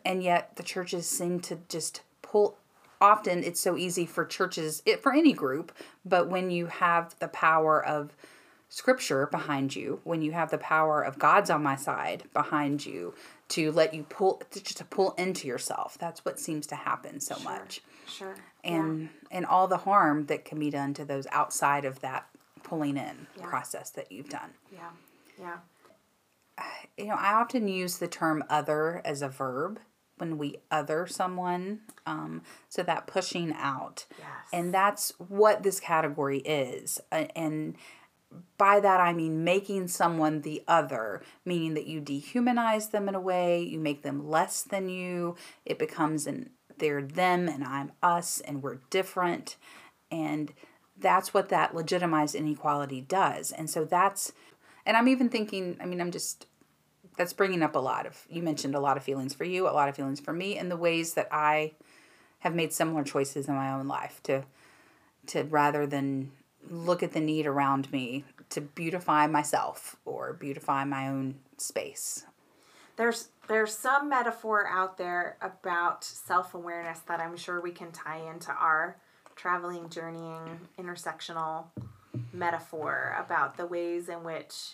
[0.05, 2.57] And yet the churches seem to just pull
[3.01, 5.71] often it's so easy for churches it, for any group,
[6.05, 8.11] but when you have the power of
[8.69, 13.13] scripture behind you, when you have the power of God's on my side behind you
[13.49, 15.97] to let you pull to, just to pull into yourself.
[15.99, 17.81] That's what seems to happen so much.
[18.07, 18.35] Sure.
[18.63, 22.27] And and all the harm that can be done to those outside of that
[22.63, 23.45] pulling in Yeah.
[23.47, 24.51] process that you've done.
[24.71, 24.89] yeah.
[25.39, 25.57] Yeah.
[26.97, 29.79] You know, I often use the term other as a verb
[30.17, 31.79] when we other someone.
[32.05, 34.05] Um, so that pushing out.
[34.17, 34.27] Yes.
[34.51, 36.99] And that's what this category is.
[37.11, 37.77] Uh, And
[38.57, 43.19] by that I mean making someone the other, meaning that you dehumanize them in a
[43.19, 45.35] way, you make them less than you.
[45.65, 49.57] It becomes an they're them and I'm us and we're different.
[50.09, 50.53] And
[50.97, 53.51] that's what that legitimized inequality does.
[53.51, 54.31] And so that's
[54.85, 56.45] and I'm even thinking, I mean, I'm just
[57.17, 59.71] that's bringing up a lot of you mentioned a lot of feelings for you, a
[59.71, 61.73] lot of feelings for me and the ways that I
[62.39, 64.45] have made similar choices in my own life to
[65.27, 66.31] to rather than
[66.69, 72.25] look at the need around me to beautify myself or beautify my own space.
[72.95, 78.51] There's there's some metaphor out there about self-awareness that I'm sure we can tie into
[78.51, 78.97] our
[79.35, 81.65] traveling, journeying, intersectional
[82.33, 84.73] metaphor about the ways in which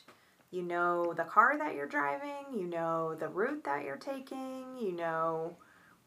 [0.51, 4.91] you know the car that you're driving, you know the route that you're taking, you
[4.91, 5.55] know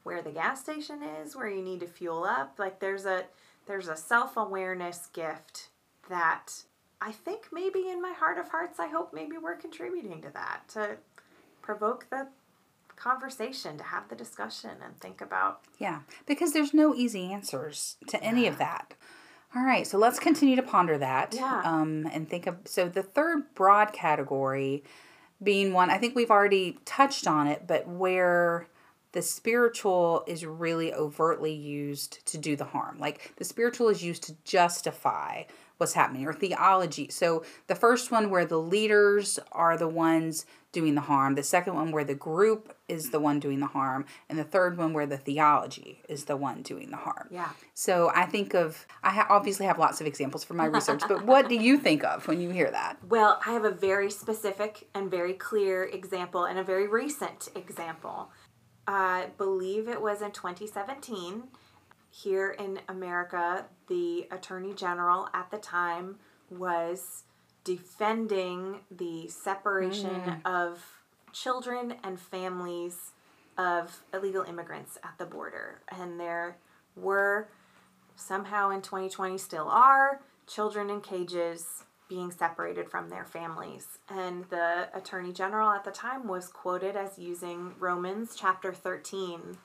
[0.03, 2.59] where the gas station is, where you need to fuel up.
[2.59, 3.24] Like there's a
[3.66, 5.68] there's a self-awareness gift
[6.09, 6.63] that
[7.01, 10.63] I think maybe in my heart of hearts I hope maybe we're contributing to that
[10.69, 10.97] to
[11.63, 12.29] provoke the
[12.97, 18.23] conversation, to have the discussion and think about Yeah, because there's no easy answers to
[18.23, 18.95] any of that.
[19.57, 21.35] All right, so let's continue to ponder that.
[21.35, 21.63] Yeah.
[21.65, 24.85] Um, and think of so the third broad category
[25.43, 28.67] being one I think we've already touched on it, but where
[29.13, 32.99] the spiritual is really overtly used to do the harm.
[32.99, 35.45] Like the spiritual is used to justify
[35.79, 37.09] what's happening or theology.
[37.11, 41.74] So the first one where the leaders are the ones doing the harm, the second
[41.74, 45.07] one where the group is the one doing the harm, and the third one where
[45.07, 47.29] the theology is the one doing the harm.
[47.31, 47.49] Yeah.
[47.72, 51.24] So I think of I ha- obviously have lots of examples from my research, but
[51.24, 52.99] what do you think of when you hear that?
[53.09, 58.31] Well, I have a very specific and very clear example and a very recent example.
[58.87, 61.45] I believe it was in 2017.
[62.23, 66.16] Here in America, the Attorney General at the time
[66.51, 67.23] was
[67.62, 70.41] defending the separation mm.
[70.45, 70.85] of
[71.33, 73.12] children and families
[73.57, 75.83] of illegal immigrants at the border.
[75.97, 76.57] And there
[76.97, 77.51] were
[78.16, 83.99] somehow in 2020 still are children in cages being separated from their families.
[84.09, 89.59] And the attorney general at the time was quoted as using Romans chapter 13,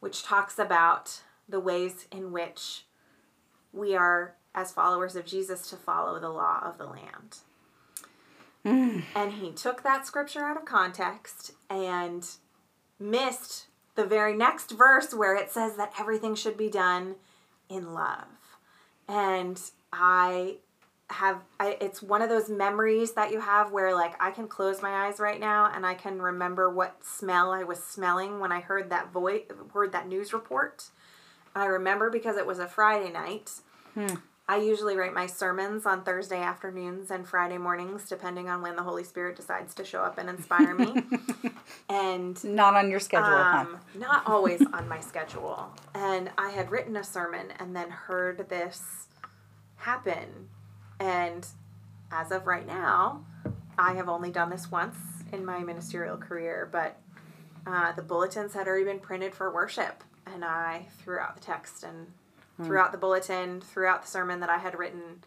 [0.00, 2.84] which talks about the ways in which
[3.72, 7.38] we are, as followers of Jesus, to follow the law of the land.
[8.64, 9.04] Mm.
[9.14, 12.26] And he took that scripture out of context and
[12.98, 17.16] missed the very next verse where it says that everything should be done
[17.68, 18.26] in love.
[19.08, 19.60] And
[19.92, 20.56] I
[21.10, 24.80] have I, it's one of those memories that you have where like I can close
[24.80, 28.60] my eyes right now and I can remember what smell I was smelling when I
[28.60, 29.42] heard that voice
[29.72, 30.90] heard that news report.
[31.54, 33.50] I remember because it was a Friday night.
[34.48, 38.82] I usually write my sermons on Thursday afternoons and Friday mornings, depending on when the
[38.82, 41.02] Holy Spirit decides to show up and inspire me.
[41.88, 43.60] and Not on your schedule, huh?
[43.60, 45.72] um, not always on my schedule.
[45.94, 49.06] And I had written a sermon and then heard this
[49.76, 50.48] happen.
[50.98, 51.46] And
[52.10, 53.24] as of right now,
[53.78, 54.96] I have only done this once
[55.32, 56.98] in my ministerial career, but
[57.66, 60.02] uh, the bulletins had already been printed for worship.
[60.32, 62.06] And I threw out the text and
[62.56, 62.64] hmm.
[62.64, 65.22] threw out the bulletin, threw out the sermon that I had written,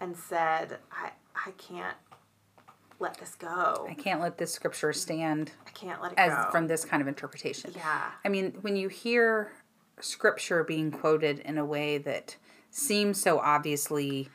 [0.00, 1.96] and said, I, I can't
[3.00, 3.86] let this go.
[3.88, 6.50] I can't let this scripture stand I can't let it as go.
[6.50, 7.72] from this kind of interpretation.
[7.76, 8.10] yeah.
[8.24, 9.52] I mean, when you hear
[10.00, 12.36] scripture being quoted in a way that
[12.70, 14.28] seems so obviously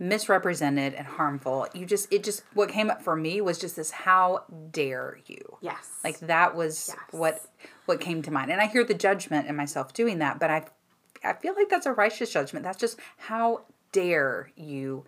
[0.00, 3.90] misrepresented and harmful, you just it just what came up for me was just this
[3.90, 5.58] how dare you?
[5.60, 6.00] Yes.
[6.02, 6.98] Like that was Yes.
[7.12, 7.40] what
[7.84, 8.50] what came to mind.
[8.50, 10.64] And I hear the judgment in myself doing that, but I
[11.22, 12.64] I feel like that's a righteous judgment.
[12.64, 15.04] That's just how dare you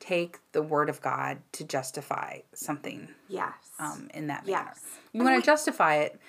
[0.00, 3.52] take the word of God to justify something yes.
[3.78, 4.64] um, in that manner.
[4.66, 4.80] Yes.
[5.12, 6.20] You want to justify it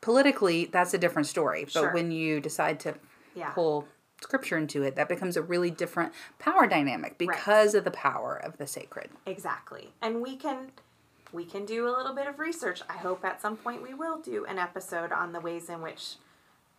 [0.00, 1.64] politically, that's a different story.
[1.64, 1.92] But Sure.
[1.94, 2.94] when you decide to
[3.34, 3.50] Yeah.
[3.50, 3.86] pull
[4.22, 8.56] scripture into it, that becomes a really different power dynamic because of the power of
[8.58, 9.10] the sacred.
[9.26, 9.90] Exactly.
[10.00, 10.70] And we can
[11.32, 12.80] we can do a little bit of research.
[12.88, 16.14] I hope at some point we will do an episode on the ways in which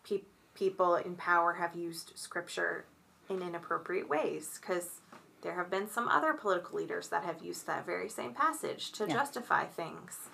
[0.07, 0.21] pe-
[0.55, 2.85] people in power have used scripture
[3.29, 5.01] in inappropriate ways because
[5.41, 9.05] there have been some other political leaders that have used that very same passage to
[9.07, 10.29] justify things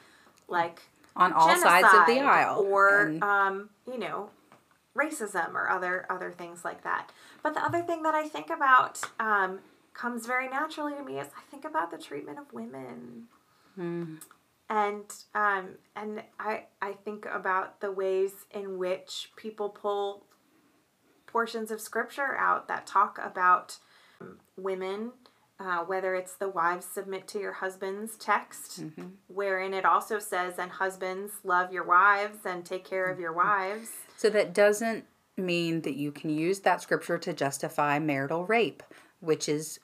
[0.48, 0.84] like
[1.16, 2.60] On all sides of the aisle.
[2.66, 4.30] or And- um, you know
[4.98, 7.12] racism or other other things like that.
[7.44, 9.60] But the other thing that i think about um,
[9.94, 13.28] comes very naturally to me is i think about the treatment of women.
[14.70, 20.26] And um, and I, I think about the ways in which people pull
[21.28, 23.78] portions of scripture out that talk about
[24.22, 25.12] um, women
[25.62, 28.84] uh, whether it's the wives submit to your husbands text,
[29.28, 33.90] wherein it also says, and husbands love your wives and take care of your wives.
[34.18, 35.06] So that doesn't
[35.38, 38.82] mean that you can use that scripture to justify marital rape,
[39.20, 39.80] which is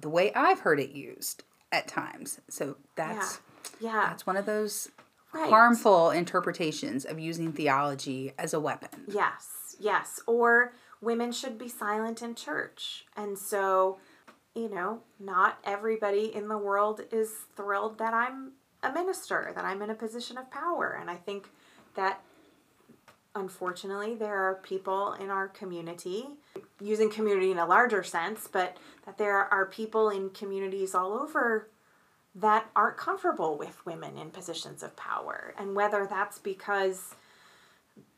[0.00, 2.40] the way I've heard it used at times.
[2.48, 3.40] So that's
[3.80, 4.06] Yeah.
[4.08, 4.90] that's one of those
[5.32, 5.50] Right.
[5.50, 9.04] harmful interpretations of using theology as a weapon.
[9.08, 10.20] Yes, yes.
[10.26, 10.72] Or
[11.02, 13.06] women should be silent in church.
[13.16, 13.98] And so,
[14.56, 18.52] you know, not everybody in the world is thrilled that I'm
[18.82, 20.98] a minister, that I'm in a position of power.
[20.98, 21.48] And I think
[21.94, 22.22] that
[23.34, 26.26] unfortunately there are people in our community,
[26.80, 31.68] using community in a larger sense, but that there are people in communities all over
[32.34, 35.54] that aren't comfortable with women in positions of power.
[35.58, 37.14] And whether that's because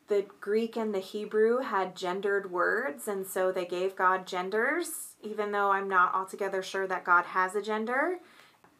[0.09, 5.51] the Greek and the Hebrew had gendered words, and so they gave God genders, even
[5.51, 8.17] though I'm not altogether sure that God has a gender,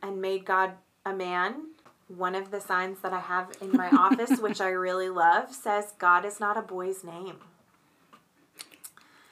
[0.01, 0.73] and made God
[1.05, 1.67] a man.
[2.07, 5.93] One of the signs that I have in my office, which I really love, says
[5.99, 7.37] God is not a boy's name.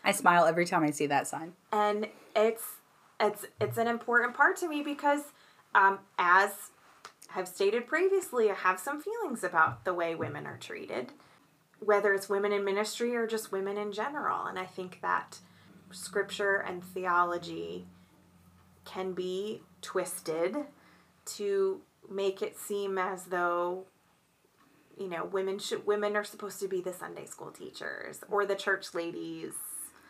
[0.03, 1.53] I smile every time I see that sign.
[1.73, 2.63] And it's
[3.19, 5.21] it's it's an important part to me because
[5.73, 6.51] um, as
[7.35, 11.11] I've stated previously, I have some feelings about the way women are treated
[11.79, 14.45] whether it's women in ministry or just women in general.
[14.45, 15.39] And I think that
[15.91, 17.85] scripture and theology
[18.85, 20.55] can be twisted
[21.25, 23.85] to make it seem as though
[24.97, 28.55] you know women should women are supposed to be the sunday school teachers or the
[28.55, 29.53] church ladies.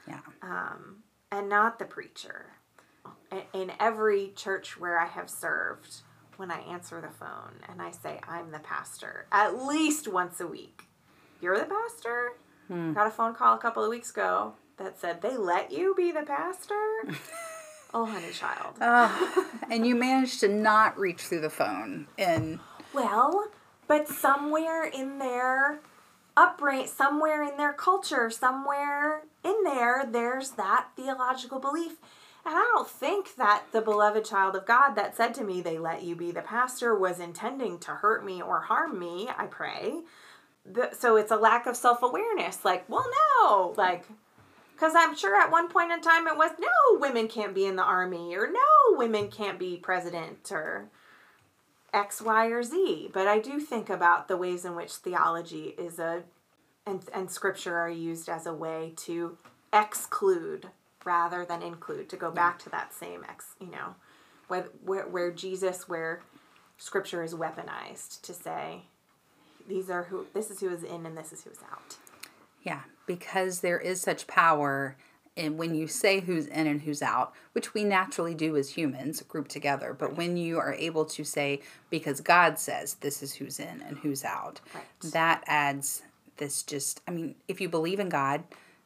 [0.07, 0.19] Yeah.
[0.41, 2.53] Um, and not the preacher.
[3.53, 6.01] In every church where i have served
[6.37, 10.47] when i answer the phone and i say i'm the pastor at least once a
[10.47, 10.86] week
[11.41, 12.33] you're the pastor?
[12.67, 12.93] Hmm.
[12.93, 16.11] Got a phone call a couple of weeks ago that said they let you be
[16.11, 16.75] the pastor.
[17.93, 18.75] oh, honey child.
[18.79, 22.59] Uh, and you managed to not reach through the phone and.
[22.93, 23.49] Well,
[23.87, 25.79] but somewhere in their
[26.35, 31.93] upbringing, somewhere in their culture, somewhere in there, there's that theological belief.
[32.45, 35.77] And I don't think that the beloved child of God that said to me, they
[35.77, 40.01] let you be the pastor, was intending to hurt me or harm me, I pray
[40.71, 43.05] the, so it's a lack of self-awareness like well
[43.41, 44.05] no like
[44.73, 47.75] because i'm sure at one point in time it was no women can't be in
[47.75, 50.89] the army or no women can't be president or
[51.93, 53.09] x y or z.
[53.13, 56.23] But i do think about the ways in which theology is a
[56.85, 59.37] and, and scripture are used as a way to
[59.73, 60.67] exclude
[61.05, 63.95] rather than include to go back to that same ex you know
[64.47, 66.21] where, where, where jesus where
[66.77, 68.83] scripture is weaponized to say
[69.67, 71.97] these are who this is who is in and this is who's out.
[72.63, 74.95] Yeah, because there is such power
[75.37, 79.21] and when you say who's in and who's out, which we naturally do as humans,
[79.21, 79.95] group together.
[79.97, 81.61] But when you are able to say,
[81.91, 84.83] because God says this is who's in and who's out, right.
[85.11, 86.01] that adds
[86.37, 88.43] this just, I mean, if you believe in God,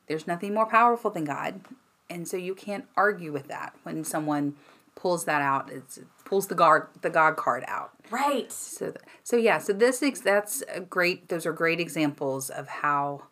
[0.08, 1.62] there's nothing more powerful than God.
[2.10, 4.56] And so you can't argue with that when someone
[5.02, 5.72] pulls that out.
[5.72, 7.92] It's, it pulls the God the God card out.
[8.12, 8.52] Right.
[8.52, 8.94] So
[9.24, 9.58] so yeah.
[9.58, 11.30] So this ex- that's a great.
[11.30, 13.24] Those are great examples of how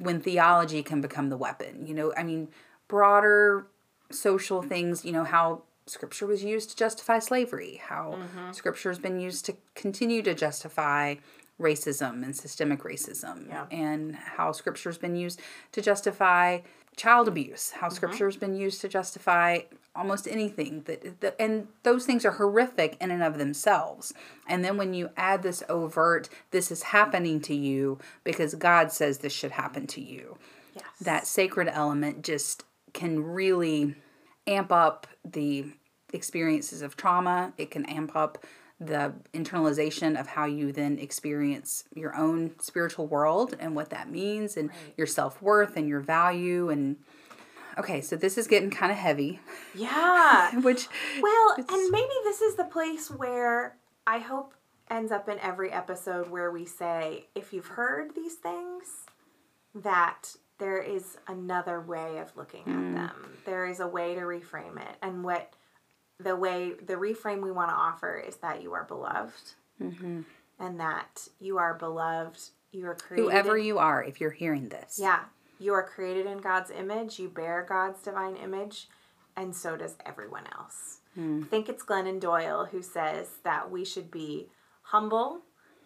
[0.00, 1.86] when theology can become the weapon.
[1.86, 2.48] You know, I mean,
[2.88, 3.66] broader
[4.10, 5.04] social things.
[5.04, 7.82] You know how scripture was used to justify slavery.
[7.84, 8.52] How mm-hmm.
[8.52, 11.16] scripture has been used to continue to justify
[11.60, 13.66] racism and systemic racism yeah.
[13.70, 15.38] and how scripture has been used
[15.72, 16.58] to justify
[16.96, 17.96] child abuse how mm-hmm.
[17.96, 19.58] scripture has been used to justify
[19.94, 24.14] almost anything that, that and those things are horrific in and of themselves
[24.48, 29.18] and then when you add this overt this is happening to you because god says
[29.18, 30.38] this should happen to you
[30.74, 30.84] yes.
[31.00, 33.96] that sacred element just can really
[34.46, 35.64] amp up the
[36.12, 38.44] experiences of trauma it can amp up
[38.80, 44.56] the internalization of how you then experience your own spiritual world and what that means
[44.56, 44.78] and right.
[44.96, 46.96] your self-worth and your value and
[47.78, 49.40] okay, so this is getting kind of heavy.
[49.74, 50.54] Yeah.
[50.60, 50.88] Which
[51.20, 54.54] well, and maybe this is the place where I hope
[54.90, 59.06] ends up in every episode where we say if you've heard these things
[59.74, 62.94] that there is another way of looking at mm.
[62.94, 63.38] them.
[63.46, 64.96] There is a way to reframe it.
[65.02, 65.54] And what
[66.18, 69.54] the way the reframe we want to offer is that you are beloved.
[69.82, 70.20] Mm-hmm.
[70.58, 72.38] And that you are beloved.
[72.70, 73.24] You are created.
[73.24, 74.98] Whoever you are, if you're hearing this.
[75.00, 75.20] Yeah.
[75.60, 78.88] You are created in God's image, you bear God's divine image,
[79.36, 81.00] and so does everyone else.
[81.14, 81.42] Hmm.
[81.44, 84.48] I think it's Glennon Doyle who says that we should be
[84.82, 85.40] humble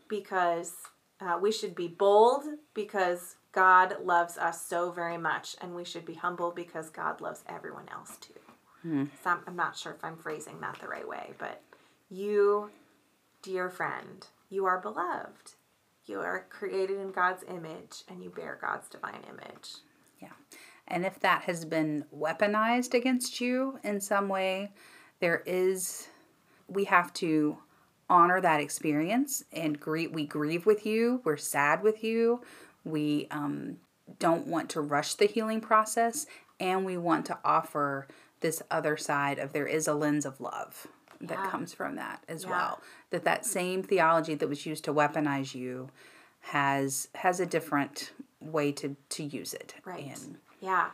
[0.09, 0.75] because
[1.20, 6.07] uh, we should be bold because God loves us so very much, and we should
[6.07, 8.41] be humble because God loves everyone else too.
[8.83, 9.05] Hmm.
[9.25, 11.61] So I'm, I'm not sure if I'm phrasing that the right way, but
[12.11, 12.70] you,
[13.43, 15.55] dear friend, you are beloved.
[16.07, 19.76] You are created in God's image and you bear God's divine image.
[20.20, 20.32] Yeah.
[20.86, 24.72] And if that has been weaponized against you in some way,
[25.20, 26.09] there is,
[26.68, 27.59] we have to
[28.11, 30.12] honor that experience and grieve.
[30.12, 31.22] We grieve with you.
[31.24, 32.42] We're sad with you.
[32.84, 33.78] We um,
[34.18, 36.26] don't want to rush the healing process.
[36.61, 38.07] And we want to offer
[38.40, 40.86] this other side of there is a lens of love
[41.20, 41.50] that yeah.
[41.50, 42.50] comes from that as yeah.
[42.50, 42.80] well.
[43.10, 45.90] That that same theology that was used to weaponize you
[46.40, 49.74] has has a different way to to use it.
[49.84, 50.06] Right.
[50.06, 50.90] And, yeah,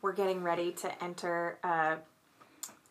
[0.00, 1.96] we're getting ready to enter a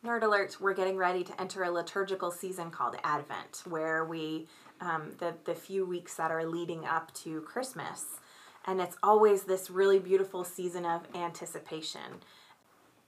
[0.05, 4.47] nerd alert, we're getting ready to enter a liturgical season called Advent, where we,
[4.79, 8.05] um, the, the few weeks that are leading up to Christmas,
[8.65, 12.21] and it's always this really beautiful season of anticipation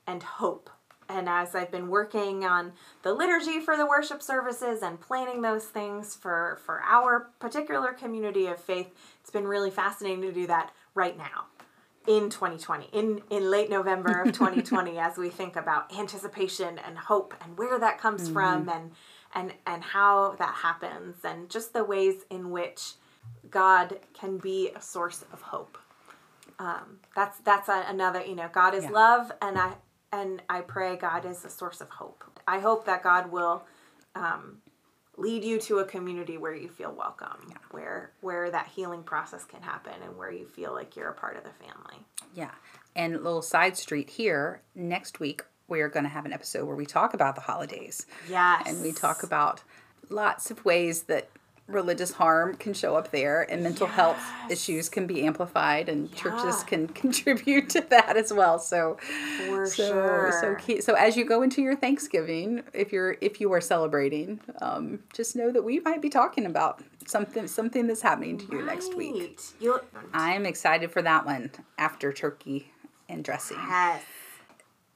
[0.05, 0.69] and hope.
[1.09, 5.65] And as I've been working on the liturgy for the worship services and planning those
[5.65, 8.87] things for, for our particular community of faith,
[9.21, 11.45] it's been really fascinating to do that right now
[12.07, 17.33] in 2020 in in late november of 2020 as we think about anticipation and hope
[17.41, 18.33] and where that comes mm-hmm.
[18.33, 18.91] from and
[19.33, 22.93] and and how that happens and just the ways in which
[23.49, 25.77] god can be a source of hope
[26.59, 28.91] um, that's that's a, another you know god is yeah.
[28.91, 29.73] love and i
[30.13, 32.23] and i pray god is a source of hope.
[32.47, 33.65] I hope that god will
[34.15, 34.59] um,
[35.17, 37.57] lead you to a community where you feel welcome yeah.
[37.71, 41.37] where where that healing process can happen and where you feel like you're a part
[41.37, 42.03] of the family.
[42.33, 42.51] Yeah.
[42.95, 46.85] And little side street here next week we're going to have an episode where we
[46.85, 48.05] talk about the holidays.
[48.29, 48.63] Yes.
[48.67, 49.63] And we talk about
[50.09, 51.29] lots of ways that
[51.67, 53.95] religious harm can show up there and mental yes.
[53.95, 56.15] health issues can be amplified and yeah.
[56.17, 58.97] churches can contribute to that as well so
[59.47, 63.39] for so, sure so key, so as you go into your thanksgiving if you're if
[63.39, 68.01] you are celebrating um, just know that we might be talking about something something that's
[68.01, 68.65] happening to you right.
[68.65, 69.79] next week You'll,
[70.13, 72.71] i'm excited for that one after turkey
[73.07, 74.03] and dressing yes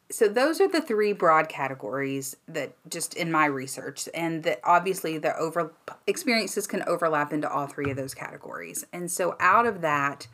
[0.09, 5.17] so those are the three broad categories that just in my research and that obviously
[5.17, 5.73] the over
[6.05, 8.85] experiences can overlap into all three of those categories.
[8.93, 10.27] And so out of that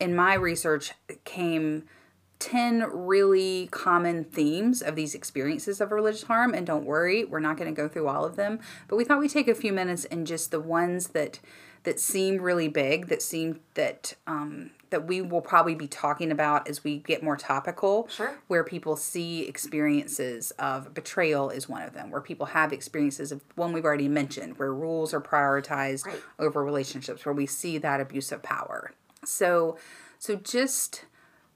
[0.00, 1.84] in my research came
[2.40, 7.56] 10 really common themes of these experiences of religious harm and don't worry we're not
[7.56, 8.58] going to go through all of them
[8.88, 11.38] but we thought we'd take a few minutes and just the ones that
[11.84, 16.68] that seem really big that seem that um, that we will probably be talking about
[16.68, 18.08] as we get more topical.
[18.08, 18.38] Sure.
[18.46, 22.10] Where people see experiences of betrayal is one of them.
[22.10, 26.22] Where people have experiences of one we've already mentioned, where rules are prioritized right.
[26.38, 28.92] over relationships, where we see that abuse of power.
[29.24, 29.76] So,
[30.18, 31.04] so just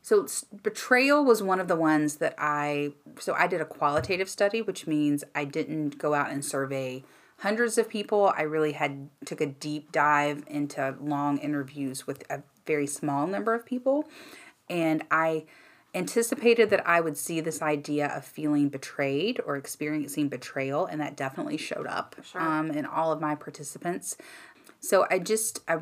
[0.03, 0.27] so
[0.63, 4.87] betrayal was one of the ones that I so I did a qualitative study, which
[4.87, 7.05] means I didn't go out and survey
[7.39, 8.33] hundreds of people.
[8.37, 13.55] I really had took a deep dive into long interviews with a very small number
[13.55, 14.09] of people.
[14.69, 15.45] And I
[15.95, 21.17] anticipated that I would see this idea of feeling betrayed or experiencing betrayal, and that
[21.17, 22.41] definitely showed up sure.
[22.41, 24.17] um, in all of my participants.
[24.81, 25.79] So I just, I,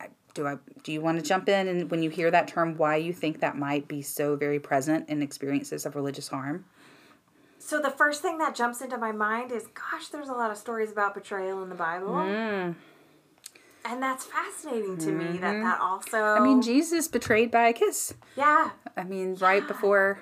[0.00, 2.76] I, do I do you want to jump in and when you hear that term,
[2.78, 6.64] why you think that might be so very present in experiences of religious harm?
[7.58, 10.56] So the first thing that jumps into my mind is, gosh, there's a lot of
[10.56, 12.14] stories about betrayal in the Bible.
[12.14, 12.74] Mm
[13.88, 15.32] and that's fascinating to mm-hmm.
[15.32, 15.64] me that mm-hmm.
[15.64, 20.20] that also i mean jesus betrayed by a kiss yeah i mean right before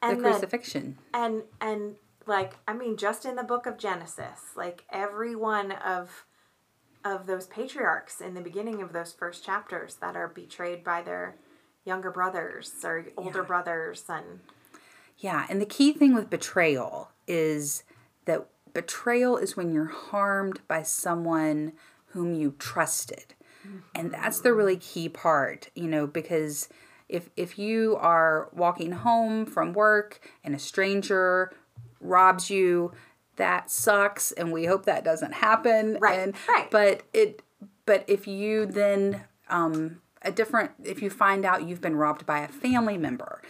[0.00, 1.94] and the crucifixion the, and and
[2.26, 6.24] like i mean just in the book of genesis like every one of
[7.04, 11.34] of those patriarchs in the beginning of those first chapters that are betrayed by their
[11.84, 13.46] younger brothers or older yeah.
[13.46, 14.40] brothers and
[15.18, 17.82] yeah and the key thing with betrayal is
[18.24, 21.72] that betrayal is when you're harmed by someone
[22.12, 23.34] whom you trusted.
[23.66, 23.78] Mm-hmm.
[23.94, 26.68] And that's the really key part, you know, because
[27.08, 31.52] if if you are walking home from work and a stranger
[32.00, 32.92] robs you,
[33.36, 35.98] that sucks and we hope that doesn't happen.
[36.00, 36.18] Right.
[36.18, 36.70] And, right.
[36.70, 37.42] But it
[37.86, 42.40] but if you then um a different if you find out you've been robbed by
[42.40, 43.42] a family member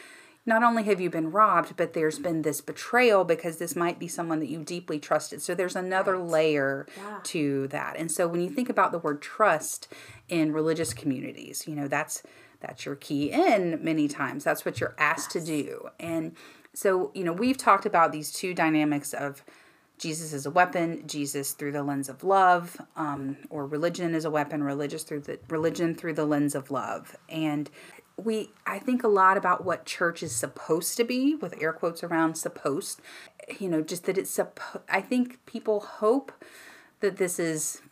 [0.45, 4.09] not only have you been robbed, but there's been this betrayal because this might be
[4.09, 5.41] someone that you deeply trusted.
[5.41, 6.31] So there's another right.
[6.31, 7.21] layer yeah.
[7.25, 7.97] to that.
[7.97, 9.89] And so when you think about the word trust
[10.29, 12.23] in religious communities, you know, that's
[12.61, 14.45] that's your key in many times.
[14.45, 15.45] That's what you're asked yes.
[15.45, 15.89] to do.
[15.99, 16.37] And
[16.75, 19.45] so, you know, we've talked about these two dynamics of
[19.99, 24.31] Jesus as a weapon, Jesus through the lens of love, um, or religion as a
[24.31, 27.17] weapon, religious through the religion through the lens of love.
[27.29, 27.71] And
[28.17, 32.03] we I think a lot about what church is supposed to be with air quotes
[32.03, 33.01] around supposed
[33.59, 36.33] you know just that it's supposed I think people hope
[37.01, 37.83] that this is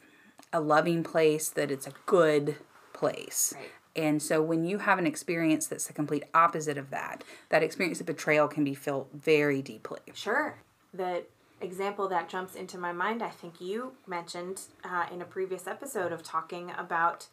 [0.53, 2.57] a loving place that it's a good
[2.93, 3.55] place.
[3.57, 3.71] Right.
[3.97, 8.01] and so when you have an experience that's the complete opposite of that that experience
[8.01, 10.01] of betrayal can be felt very deeply.
[10.13, 10.59] Sure.
[10.93, 11.25] The
[11.61, 16.13] example that jumps into my mind I think you mentioned uh, in a previous episode
[16.13, 17.27] of talking about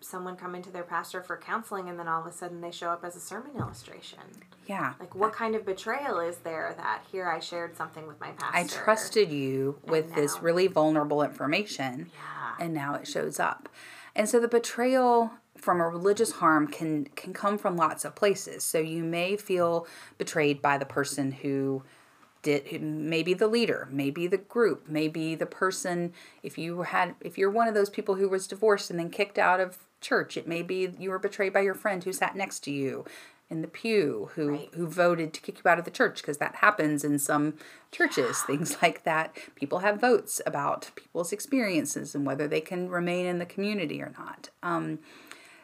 [0.00, 2.90] someone coming to their pastor for counseling and then all of a sudden they show
[2.90, 4.20] up as a sermon illustration.
[4.66, 4.94] Yeah.
[5.00, 8.56] Like what kind of betrayal is there that here I shared something with my pastor?
[8.56, 12.10] I trusted you with now, this really vulnerable information.
[12.14, 12.64] Yeah.
[12.64, 13.68] And now it shows up.
[14.14, 18.64] And so the betrayal from a religious harm can can come from lots of places.
[18.64, 21.82] So you may feel betrayed by the person who
[22.42, 26.12] did maybe the leader maybe the group maybe the person.
[26.42, 29.38] If you had if you're one of those people who was divorced and then kicked
[29.38, 32.60] out of church it may be you were betrayed by your friend who sat next
[32.60, 33.04] to you
[33.50, 34.68] in the pew who Right.
[34.74, 37.54] who voted to kick you out of the church because that happens in some
[37.90, 39.36] churches things like that.
[39.56, 44.12] People have votes about people's experiences and whether they can remain in the community or
[44.18, 44.50] not.
[44.62, 45.00] Um,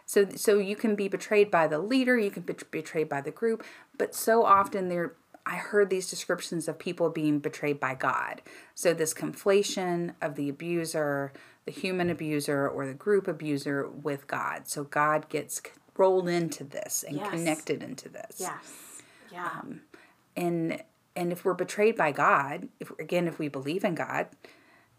[0.07, 3.31] so so you can be betrayed by the leader you can be betrayed by the
[3.31, 3.65] group
[3.97, 5.15] but so often there
[5.47, 8.41] i heard these descriptions of people being betrayed by god
[8.75, 11.33] so this conflation of the abuser
[11.67, 15.61] the human abuser or the group abuser with god so god gets
[15.97, 17.31] rolled into this and Yes.
[17.31, 19.03] connected into this Yes.
[19.33, 19.49] Yeah.
[19.61, 19.81] Um,
[20.37, 20.83] and
[21.17, 24.29] and if we're betrayed by god if again if we believe in god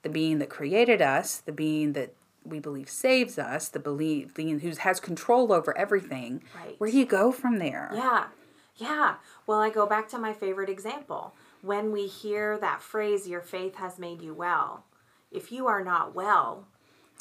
[0.03, 2.13] the being that created us the being that
[2.45, 6.75] we believe saves us the believe being who has control over everything Right.
[6.77, 8.25] where do you go from there Yeah.
[8.77, 9.15] Yeah.
[9.47, 11.33] Well, I go back to my favorite example.
[11.61, 14.85] When we hear that phrase, your faith has made you well,
[15.31, 16.67] if you are not well,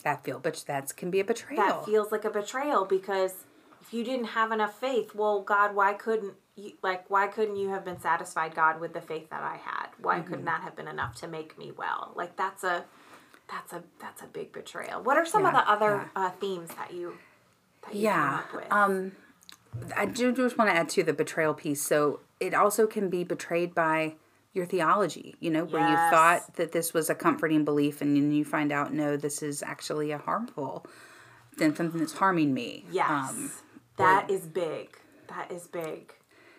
[0.03, 3.45] that feel but that can be a betrayal that feels like a betrayal because
[3.81, 7.69] if you didn't have enough faith, well, God, why couldn't you, like, why couldn't you
[7.71, 9.89] have been satisfied, God, with the faith that I had?
[10.01, 10.29] Why Mm-hmm.
[10.29, 12.13] couldn't that have been enough to make me well?
[12.15, 12.85] Like, that's a,
[13.51, 15.03] that's a, that's a big betrayal.
[15.03, 17.19] What are some of the other uh, themes that you,
[17.85, 18.73] that you Yeah, come up with?
[18.73, 19.13] um,
[19.97, 21.83] I do just want to add to the betrayal piece.
[21.83, 24.15] So it also can be betrayed by
[24.53, 28.33] your theology, you know, where you thought that this was a comforting belief and then
[28.33, 30.87] you find out, no, this is actually a harmful,
[31.57, 32.85] then something that's harming me.
[32.91, 33.09] yes.
[33.11, 33.51] Um,
[33.97, 34.97] that is big.
[35.29, 36.13] That is big.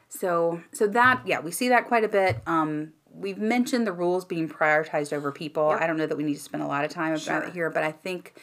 [0.10, 2.38] so, so that, yeah, we see that quite a bit.
[2.48, 5.70] Um, we've mentioned the rules being prioritized over people.
[5.72, 5.82] Yep.
[5.82, 7.44] I don't know that we need to spend a lot of time about Sure.
[7.44, 8.36] it here, but I think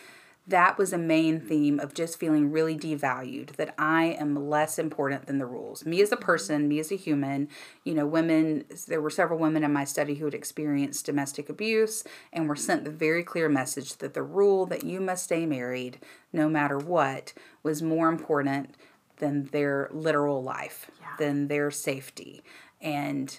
[0.52, 5.26] that was a main theme of just feeling really devalued that I am less important
[5.26, 5.84] than the rules.
[5.86, 7.48] Me as a person, me as a human,
[7.84, 12.04] you know, women, there were several women in my study who had experienced domestic abuse
[12.34, 15.98] and were sent the very clear message that the rule that you must stay married
[16.34, 17.32] no matter what
[17.62, 18.76] was more important
[19.16, 21.06] than their literal life, Yeah.
[21.18, 22.42] than their safety.
[22.80, 23.38] And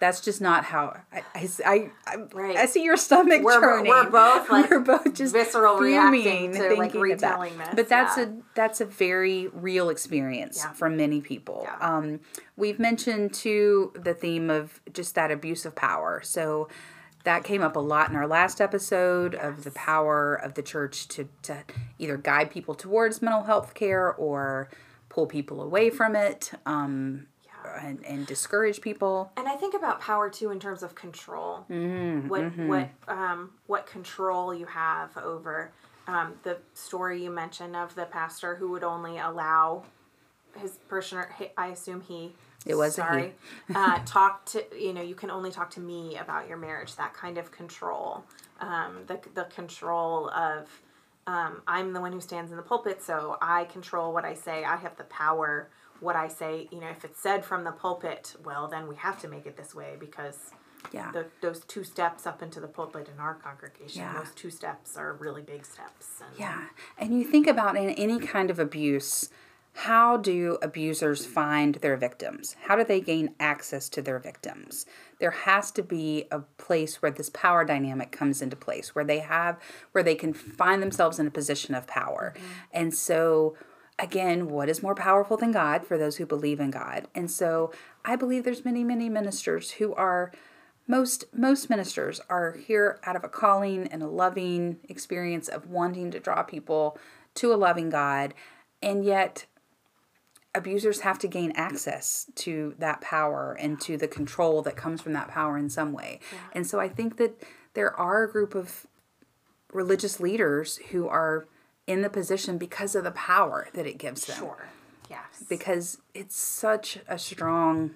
[0.00, 2.56] that's just not how I, I, I, I, Right.
[2.56, 3.88] I see your stomach We're- churning.
[3.88, 7.00] we're both, like, we're both just visceral reacting to, like, that.
[7.00, 8.24] retelling this, But that's yeah.
[8.24, 10.72] a that's a very real experience Yeah.
[10.72, 11.62] for many people.
[11.64, 11.76] Yeah.
[11.96, 12.20] Um,
[12.56, 16.20] we've mentioned too the theme of just that abuse of power.
[16.22, 16.68] So
[17.24, 21.08] that came up a lot in our last episode of the power of the church
[21.08, 21.64] to, to
[21.98, 24.68] either guide people towards mental health care or
[25.08, 27.26] pull people away from it um,
[27.80, 29.32] and, and discourage people.
[29.36, 31.64] And I think about power too in terms of control.
[31.70, 35.72] Mm-hmm, what what um, what control you have over
[36.08, 39.84] um, the story you mentioned of the pastor who would only allow
[40.56, 41.34] his parishioner.
[41.56, 42.34] I assume he.
[42.66, 43.34] It was sorry.
[43.74, 46.96] uh, talk to you know you can only talk to me about your marriage.
[46.96, 48.24] That kind of control.
[48.60, 50.68] Um, the the control of.
[51.26, 54.64] Um, I'm the one who stands in the pulpit, so I control what I say.
[54.64, 55.68] I have the power.
[56.00, 59.20] What I say, you know, if it's said from the pulpit, well, then we have
[59.22, 60.50] to make it this way because
[60.92, 61.10] Yeah.
[61.12, 64.12] the, those two steps up into the pulpit in our congregation, Yeah.
[64.18, 66.20] those two steps are really big steps.
[66.20, 66.66] And Yeah.
[66.96, 69.28] And you think about in any kind of abuse,
[69.74, 72.56] how do abusers find their victims?
[72.66, 74.86] How do they gain access to their victims?
[75.20, 79.20] There has to be a place where this power dynamic comes into place, where they
[79.20, 79.56] have
[79.92, 82.34] where they can find themselves in a position of power.
[82.36, 82.46] Mm-hmm.
[82.72, 83.56] And so
[83.98, 87.08] again, what is more powerful than God for those who believe in God?
[87.14, 87.72] And so
[88.04, 90.32] I believe there's many, many ministers who are
[90.86, 96.10] most most ministers are here out of a calling and a loving experience of wanting
[96.10, 96.98] to draw people
[97.34, 98.32] to a loving God
[98.80, 99.44] and yet
[100.54, 105.12] abusers have to gain access to that power and to the control that comes from
[105.12, 106.20] that power in some way.
[106.52, 107.42] And so I think that
[107.74, 108.86] there are a group of
[109.72, 111.46] religious leaders who are
[111.88, 114.68] in the position because of the power that it gives them Sure.
[115.10, 115.42] Yes.
[115.48, 117.94] because it's such a strong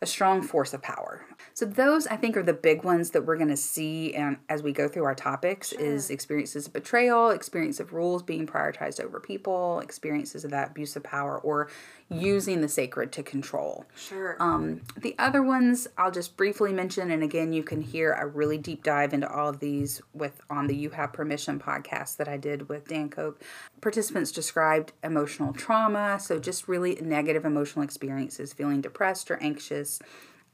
[0.00, 1.26] a strong force of power.
[1.58, 4.62] So those I think are the big ones that we're going to see and as
[4.62, 9.18] we go through our topics is experiences of betrayal, experience of rules being prioritized over
[9.18, 11.68] people, experiences of that abuse of power or
[12.10, 13.84] using the sacred to control.
[13.96, 14.36] Sure.
[14.38, 18.58] Um, the other ones I'll just briefly mention, and again, you can hear a really
[18.58, 22.36] deep dive into all of these with on the You Have Permission podcast that I
[22.36, 23.36] did with Dan Koch.
[23.80, 29.98] Participants described emotional trauma, so just really negative emotional experiences, feeling depressed or anxious.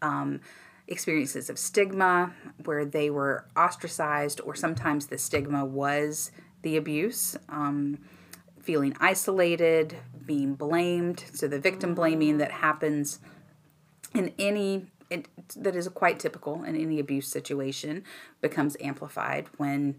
[0.00, 0.40] Um,
[0.86, 2.32] experiences of stigma
[2.64, 6.30] where they were ostracized, or sometimes the stigma was
[6.62, 7.36] the abuse.
[7.48, 7.98] Um,
[8.60, 11.24] feeling isolated, being blamed.
[11.34, 13.20] So the victim blaming that happens
[14.14, 18.04] in any it, that is quite typical in any abuse situation
[18.40, 19.96] becomes amplified when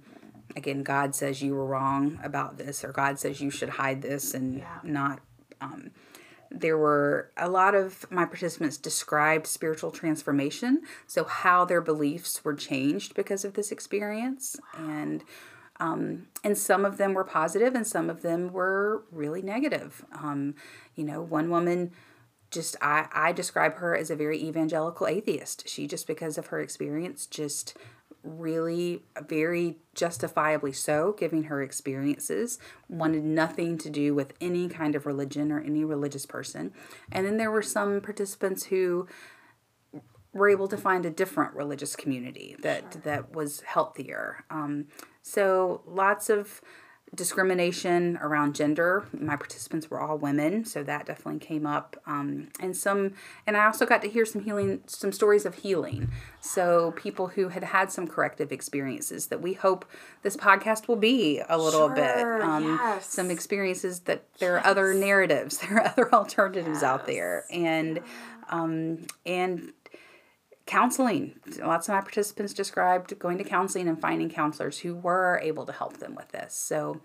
[0.55, 4.33] again god says you were wrong about this or god says you should hide this
[4.33, 4.79] and Yeah.
[4.83, 5.19] not
[5.61, 5.91] um,
[6.51, 12.53] there were a lot of my participants described spiritual transformation so how their beliefs were
[12.53, 14.55] changed because of this experience.
[14.77, 15.23] And
[15.77, 20.05] um, and some of them were positive and some of them were really negative.
[20.13, 20.55] Um,
[20.95, 21.91] you know one woman
[22.51, 25.67] just I, I describe her as a very evangelical atheist.
[25.67, 27.75] She just because of her experience just
[28.25, 32.59] really very justifiably so giving her experiences
[32.89, 36.73] wanted nothing to do with any kind of religion or any religious person.
[37.11, 39.07] And then there were some participants who
[40.33, 44.43] were able to find a different religious community that that was healthier.
[44.49, 44.87] Um,
[45.21, 46.61] so lots of
[47.15, 49.05] discrimination around gender.
[49.17, 51.95] My participants were all women, so that definitely came up.
[52.05, 53.13] Um, and some,
[53.47, 56.11] and I also got to hear some healing, some stories of healing.
[56.41, 59.85] So people who had had some corrective experiences that we hope
[60.21, 62.19] this podcast will be a little bit.
[62.19, 63.07] Sure, Um, yes.
[63.07, 67.99] Some experiences that there are other narratives, there are other alternatives out there, and
[68.49, 69.73] um, and
[70.65, 71.35] counseling.
[71.59, 75.71] Lots of my participants described going to counseling and finding counselors who were able to
[75.71, 76.55] help them with this.
[76.55, 77.01] So,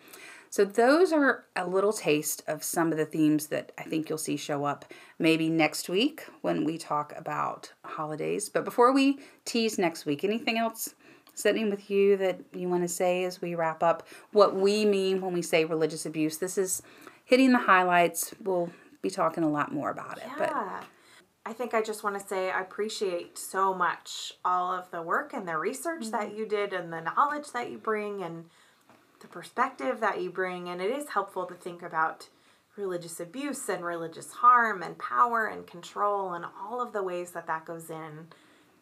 [0.48, 4.18] so those are a little taste of some of the themes that I think you'll
[4.18, 4.86] see show up
[5.18, 8.48] maybe next week when we talk about holidays.
[8.48, 10.94] But before we tease next week, anything else
[11.34, 15.20] sitting with you that you want to say as we wrap up what we mean
[15.20, 16.38] when we say religious abuse?
[16.38, 16.82] This is
[17.24, 18.34] hitting the highlights.
[18.42, 18.70] We'll
[19.02, 20.28] be talking a lot more about it.
[20.36, 20.80] But Yeah.
[21.47, 25.32] I think I just want to say I appreciate so much all of the work
[25.32, 26.11] and the research Mm-hmm.
[26.11, 28.45] that you did and the knowledge that you bring and
[29.20, 30.68] the perspective that you bring.
[30.68, 32.28] And it is helpful to think about
[32.76, 37.47] religious abuse and religious harm and power and control and all of the ways that
[37.47, 38.28] that goes in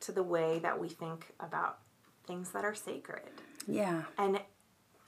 [0.00, 1.78] to the way that we think about
[2.26, 3.22] things that are sacred
[3.66, 4.02] yeah.
[4.18, 4.38] and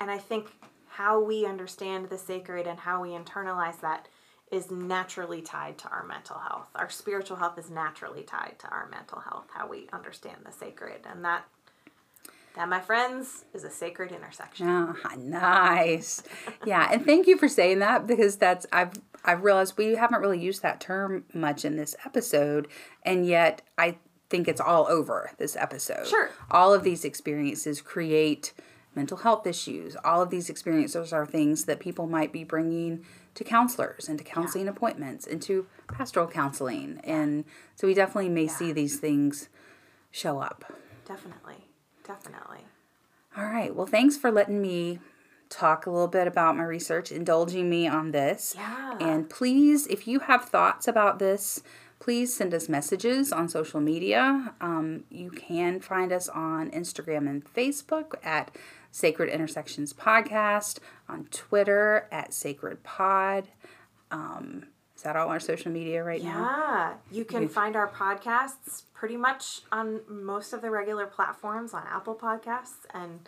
[0.00, 0.50] and i think
[0.88, 4.08] how we understand the sacred and how we internalize that
[4.50, 8.88] is naturally tied to our mental health our spiritual health is naturally tied to our
[8.90, 11.44] mental health how we understand the sacred and that
[12.56, 16.22] that my friends is a sacred intersection Ah, nice.
[16.66, 18.94] Yeah, and thank you for saying that because that's I've
[19.24, 22.68] I've realized we haven't really used that term much in this episode,
[23.04, 23.98] and yet I
[24.30, 26.06] think it's all over this episode.
[26.06, 26.30] Sure.
[26.50, 28.52] All of these experiences create
[28.94, 29.96] mental health issues.
[30.04, 33.04] All of these experiences are things that people might be bringing
[33.34, 37.00] to counselors and to counseling appointments and to pastoral counseling.
[37.04, 39.48] And so we definitely may see these things
[40.10, 40.72] show up.
[41.06, 41.66] definitely
[42.04, 42.64] definitely
[43.36, 43.74] All right.
[43.74, 44.98] Well, thanks for letting me
[45.48, 48.54] talk a little bit about my research, indulging me on this.
[48.56, 48.96] Yeah.
[49.00, 51.62] And please, if you have thoughts about this,
[52.00, 54.54] please send us messages on social media.
[54.60, 58.50] Um, you can find us on Instagram and Facebook at
[58.90, 60.78] Sacred Intersections Podcast,
[61.08, 63.48] on Twitter at Sacred Pod.
[64.10, 64.66] Um,
[64.96, 66.30] is that all our social media right now?
[66.30, 71.82] yeah you can find our podcasts pretty much on most of the regular platforms on
[71.90, 73.20] apple podcasts and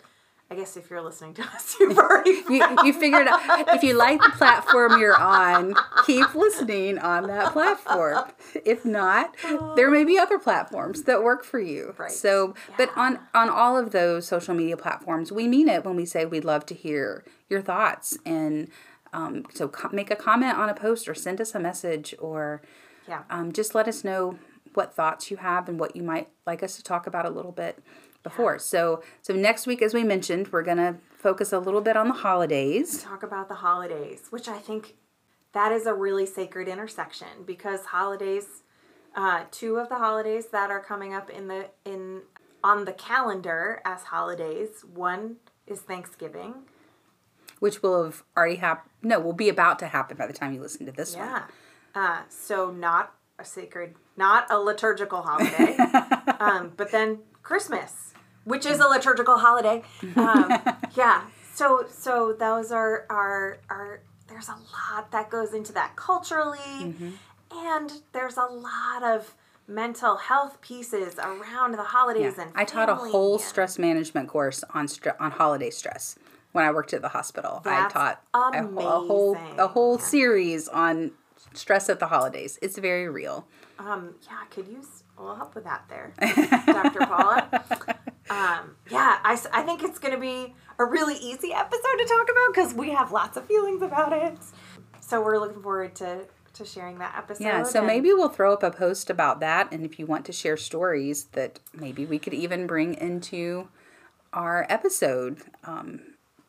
[0.52, 3.40] i guess if you're listening to us you've already you, you figured out
[3.74, 5.74] if you like the platform you're on,
[6.06, 8.24] keep listening on that platform.
[8.64, 9.34] If not,
[9.76, 11.94] there may be other platforms that work for you.
[11.96, 12.10] Right.
[12.10, 16.04] So, but on on all of those social media platforms, we mean it when we
[16.04, 18.68] say we'd love to hear your thoughts and.
[19.14, 22.62] Um, so co- make a comment on a post or send us a message or
[23.06, 24.38] yeah um, just let us know
[24.72, 27.52] what thoughts you have and what you might like us to talk about a little
[27.52, 27.78] bit
[28.22, 28.58] before.
[28.58, 32.14] So so next week, as we mentioned, we're gonna focus a little bit on the
[32.14, 33.02] holidays.
[33.02, 34.96] talk about the holidays, which I think
[35.52, 38.62] that is a really sacred intersection because holidays,
[39.14, 42.22] uh, two of the holidays that are coming up in the in
[42.64, 44.84] on the calendar as holidays.
[44.94, 46.54] One is Thanksgiving.
[47.60, 48.90] which will have already happened.
[49.02, 51.26] No, will be about to happen by the time you listen to this one.
[51.26, 51.42] Yeah.
[51.94, 55.76] Uh, so not a sacred, not a liturgical holiday,
[56.40, 58.14] um, but then Christmas,
[58.44, 59.82] which is a liturgical holiday.
[60.16, 60.50] Um,
[60.94, 61.22] yeah.
[61.54, 64.56] So so those are are are there's a
[64.92, 66.94] lot that goes into that culturally,
[67.54, 69.34] and there's a lot of
[69.68, 74.64] mental health pieces around the holidays and I taught a whole and- stress management course
[74.74, 76.16] on stre- on holiday stress
[76.50, 77.60] when I worked at the hospital.
[77.64, 78.24] That's I taught
[78.54, 81.12] a, whole- a whole a whole series on
[81.54, 82.58] stress at the holidays.
[82.62, 83.46] It's very real.
[83.78, 86.12] Um, yeah, I could use a little help with that there,
[86.66, 87.00] Dr.
[87.00, 87.48] Paula.
[88.30, 92.54] Um, yeah, I think it's going to be a really easy episode to talk about
[92.54, 94.38] because we have lots of feelings about it.
[95.00, 97.44] So we're looking forward to to sharing that episode.
[97.44, 99.72] Yeah, so maybe we'll throw up a post about that.
[99.72, 103.68] And if you want to share stories that maybe we could even bring into
[104.32, 106.00] our episode, um,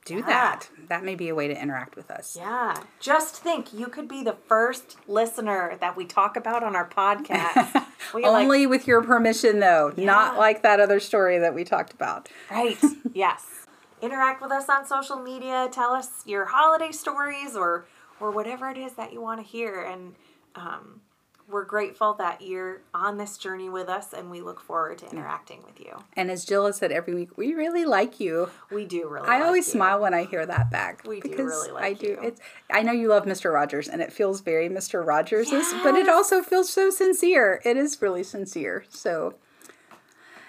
[0.06, 0.70] do that.
[0.90, 2.36] That may be a way to interact with us.
[2.38, 2.76] Yeah.
[3.00, 7.86] Just think you could be the first listener that we talk about on our podcast.
[8.14, 11.94] We like- Only with your permission, though, not like that other story that we talked
[11.94, 12.28] about.
[12.52, 12.78] Right.
[13.14, 13.46] yes.
[14.02, 15.70] Interact with us on social media.
[15.72, 17.86] Tell us your holiday stories or
[18.20, 19.82] or whatever it is that you want to hear.
[19.82, 20.16] And
[20.56, 21.00] um,
[21.54, 25.64] we're grateful that you're on this journey with us, and we look forward to interacting
[25.64, 26.04] with you.
[26.18, 28.50] And as Jill has said every week, we really like you.
[28.72, 29.22] We do really.
[29.22, 29.34] Like you.
[29.34, 29.72] I like always you.
[29.74, 31.04] smile when I hear that back.
[31.08, 32.08] We do because really like I do.
[32.08, 32.20] you.
[32.24, 32.42] It's
[32.72, 33.54] I know you love Mr.
[33.54, 35.06] Rogers and it feels very Mr.
[35.06, 35.52] Rogers
[35.84, 37.62] but it also feels so sincere.
[37.64, 38.84] It is really sincere.
[38.90, 39.36] So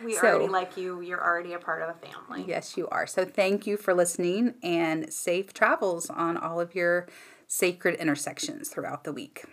[0.03, 1.01] We So- already like you.
[1.01, 2.45] You're already a part of the family.
[2.49, 3.07] Yes, you are.
[3.07, 7.07] So thank you for listening and safe travels on all of your
[7.47, 9.45] sacred intersections throughout the week.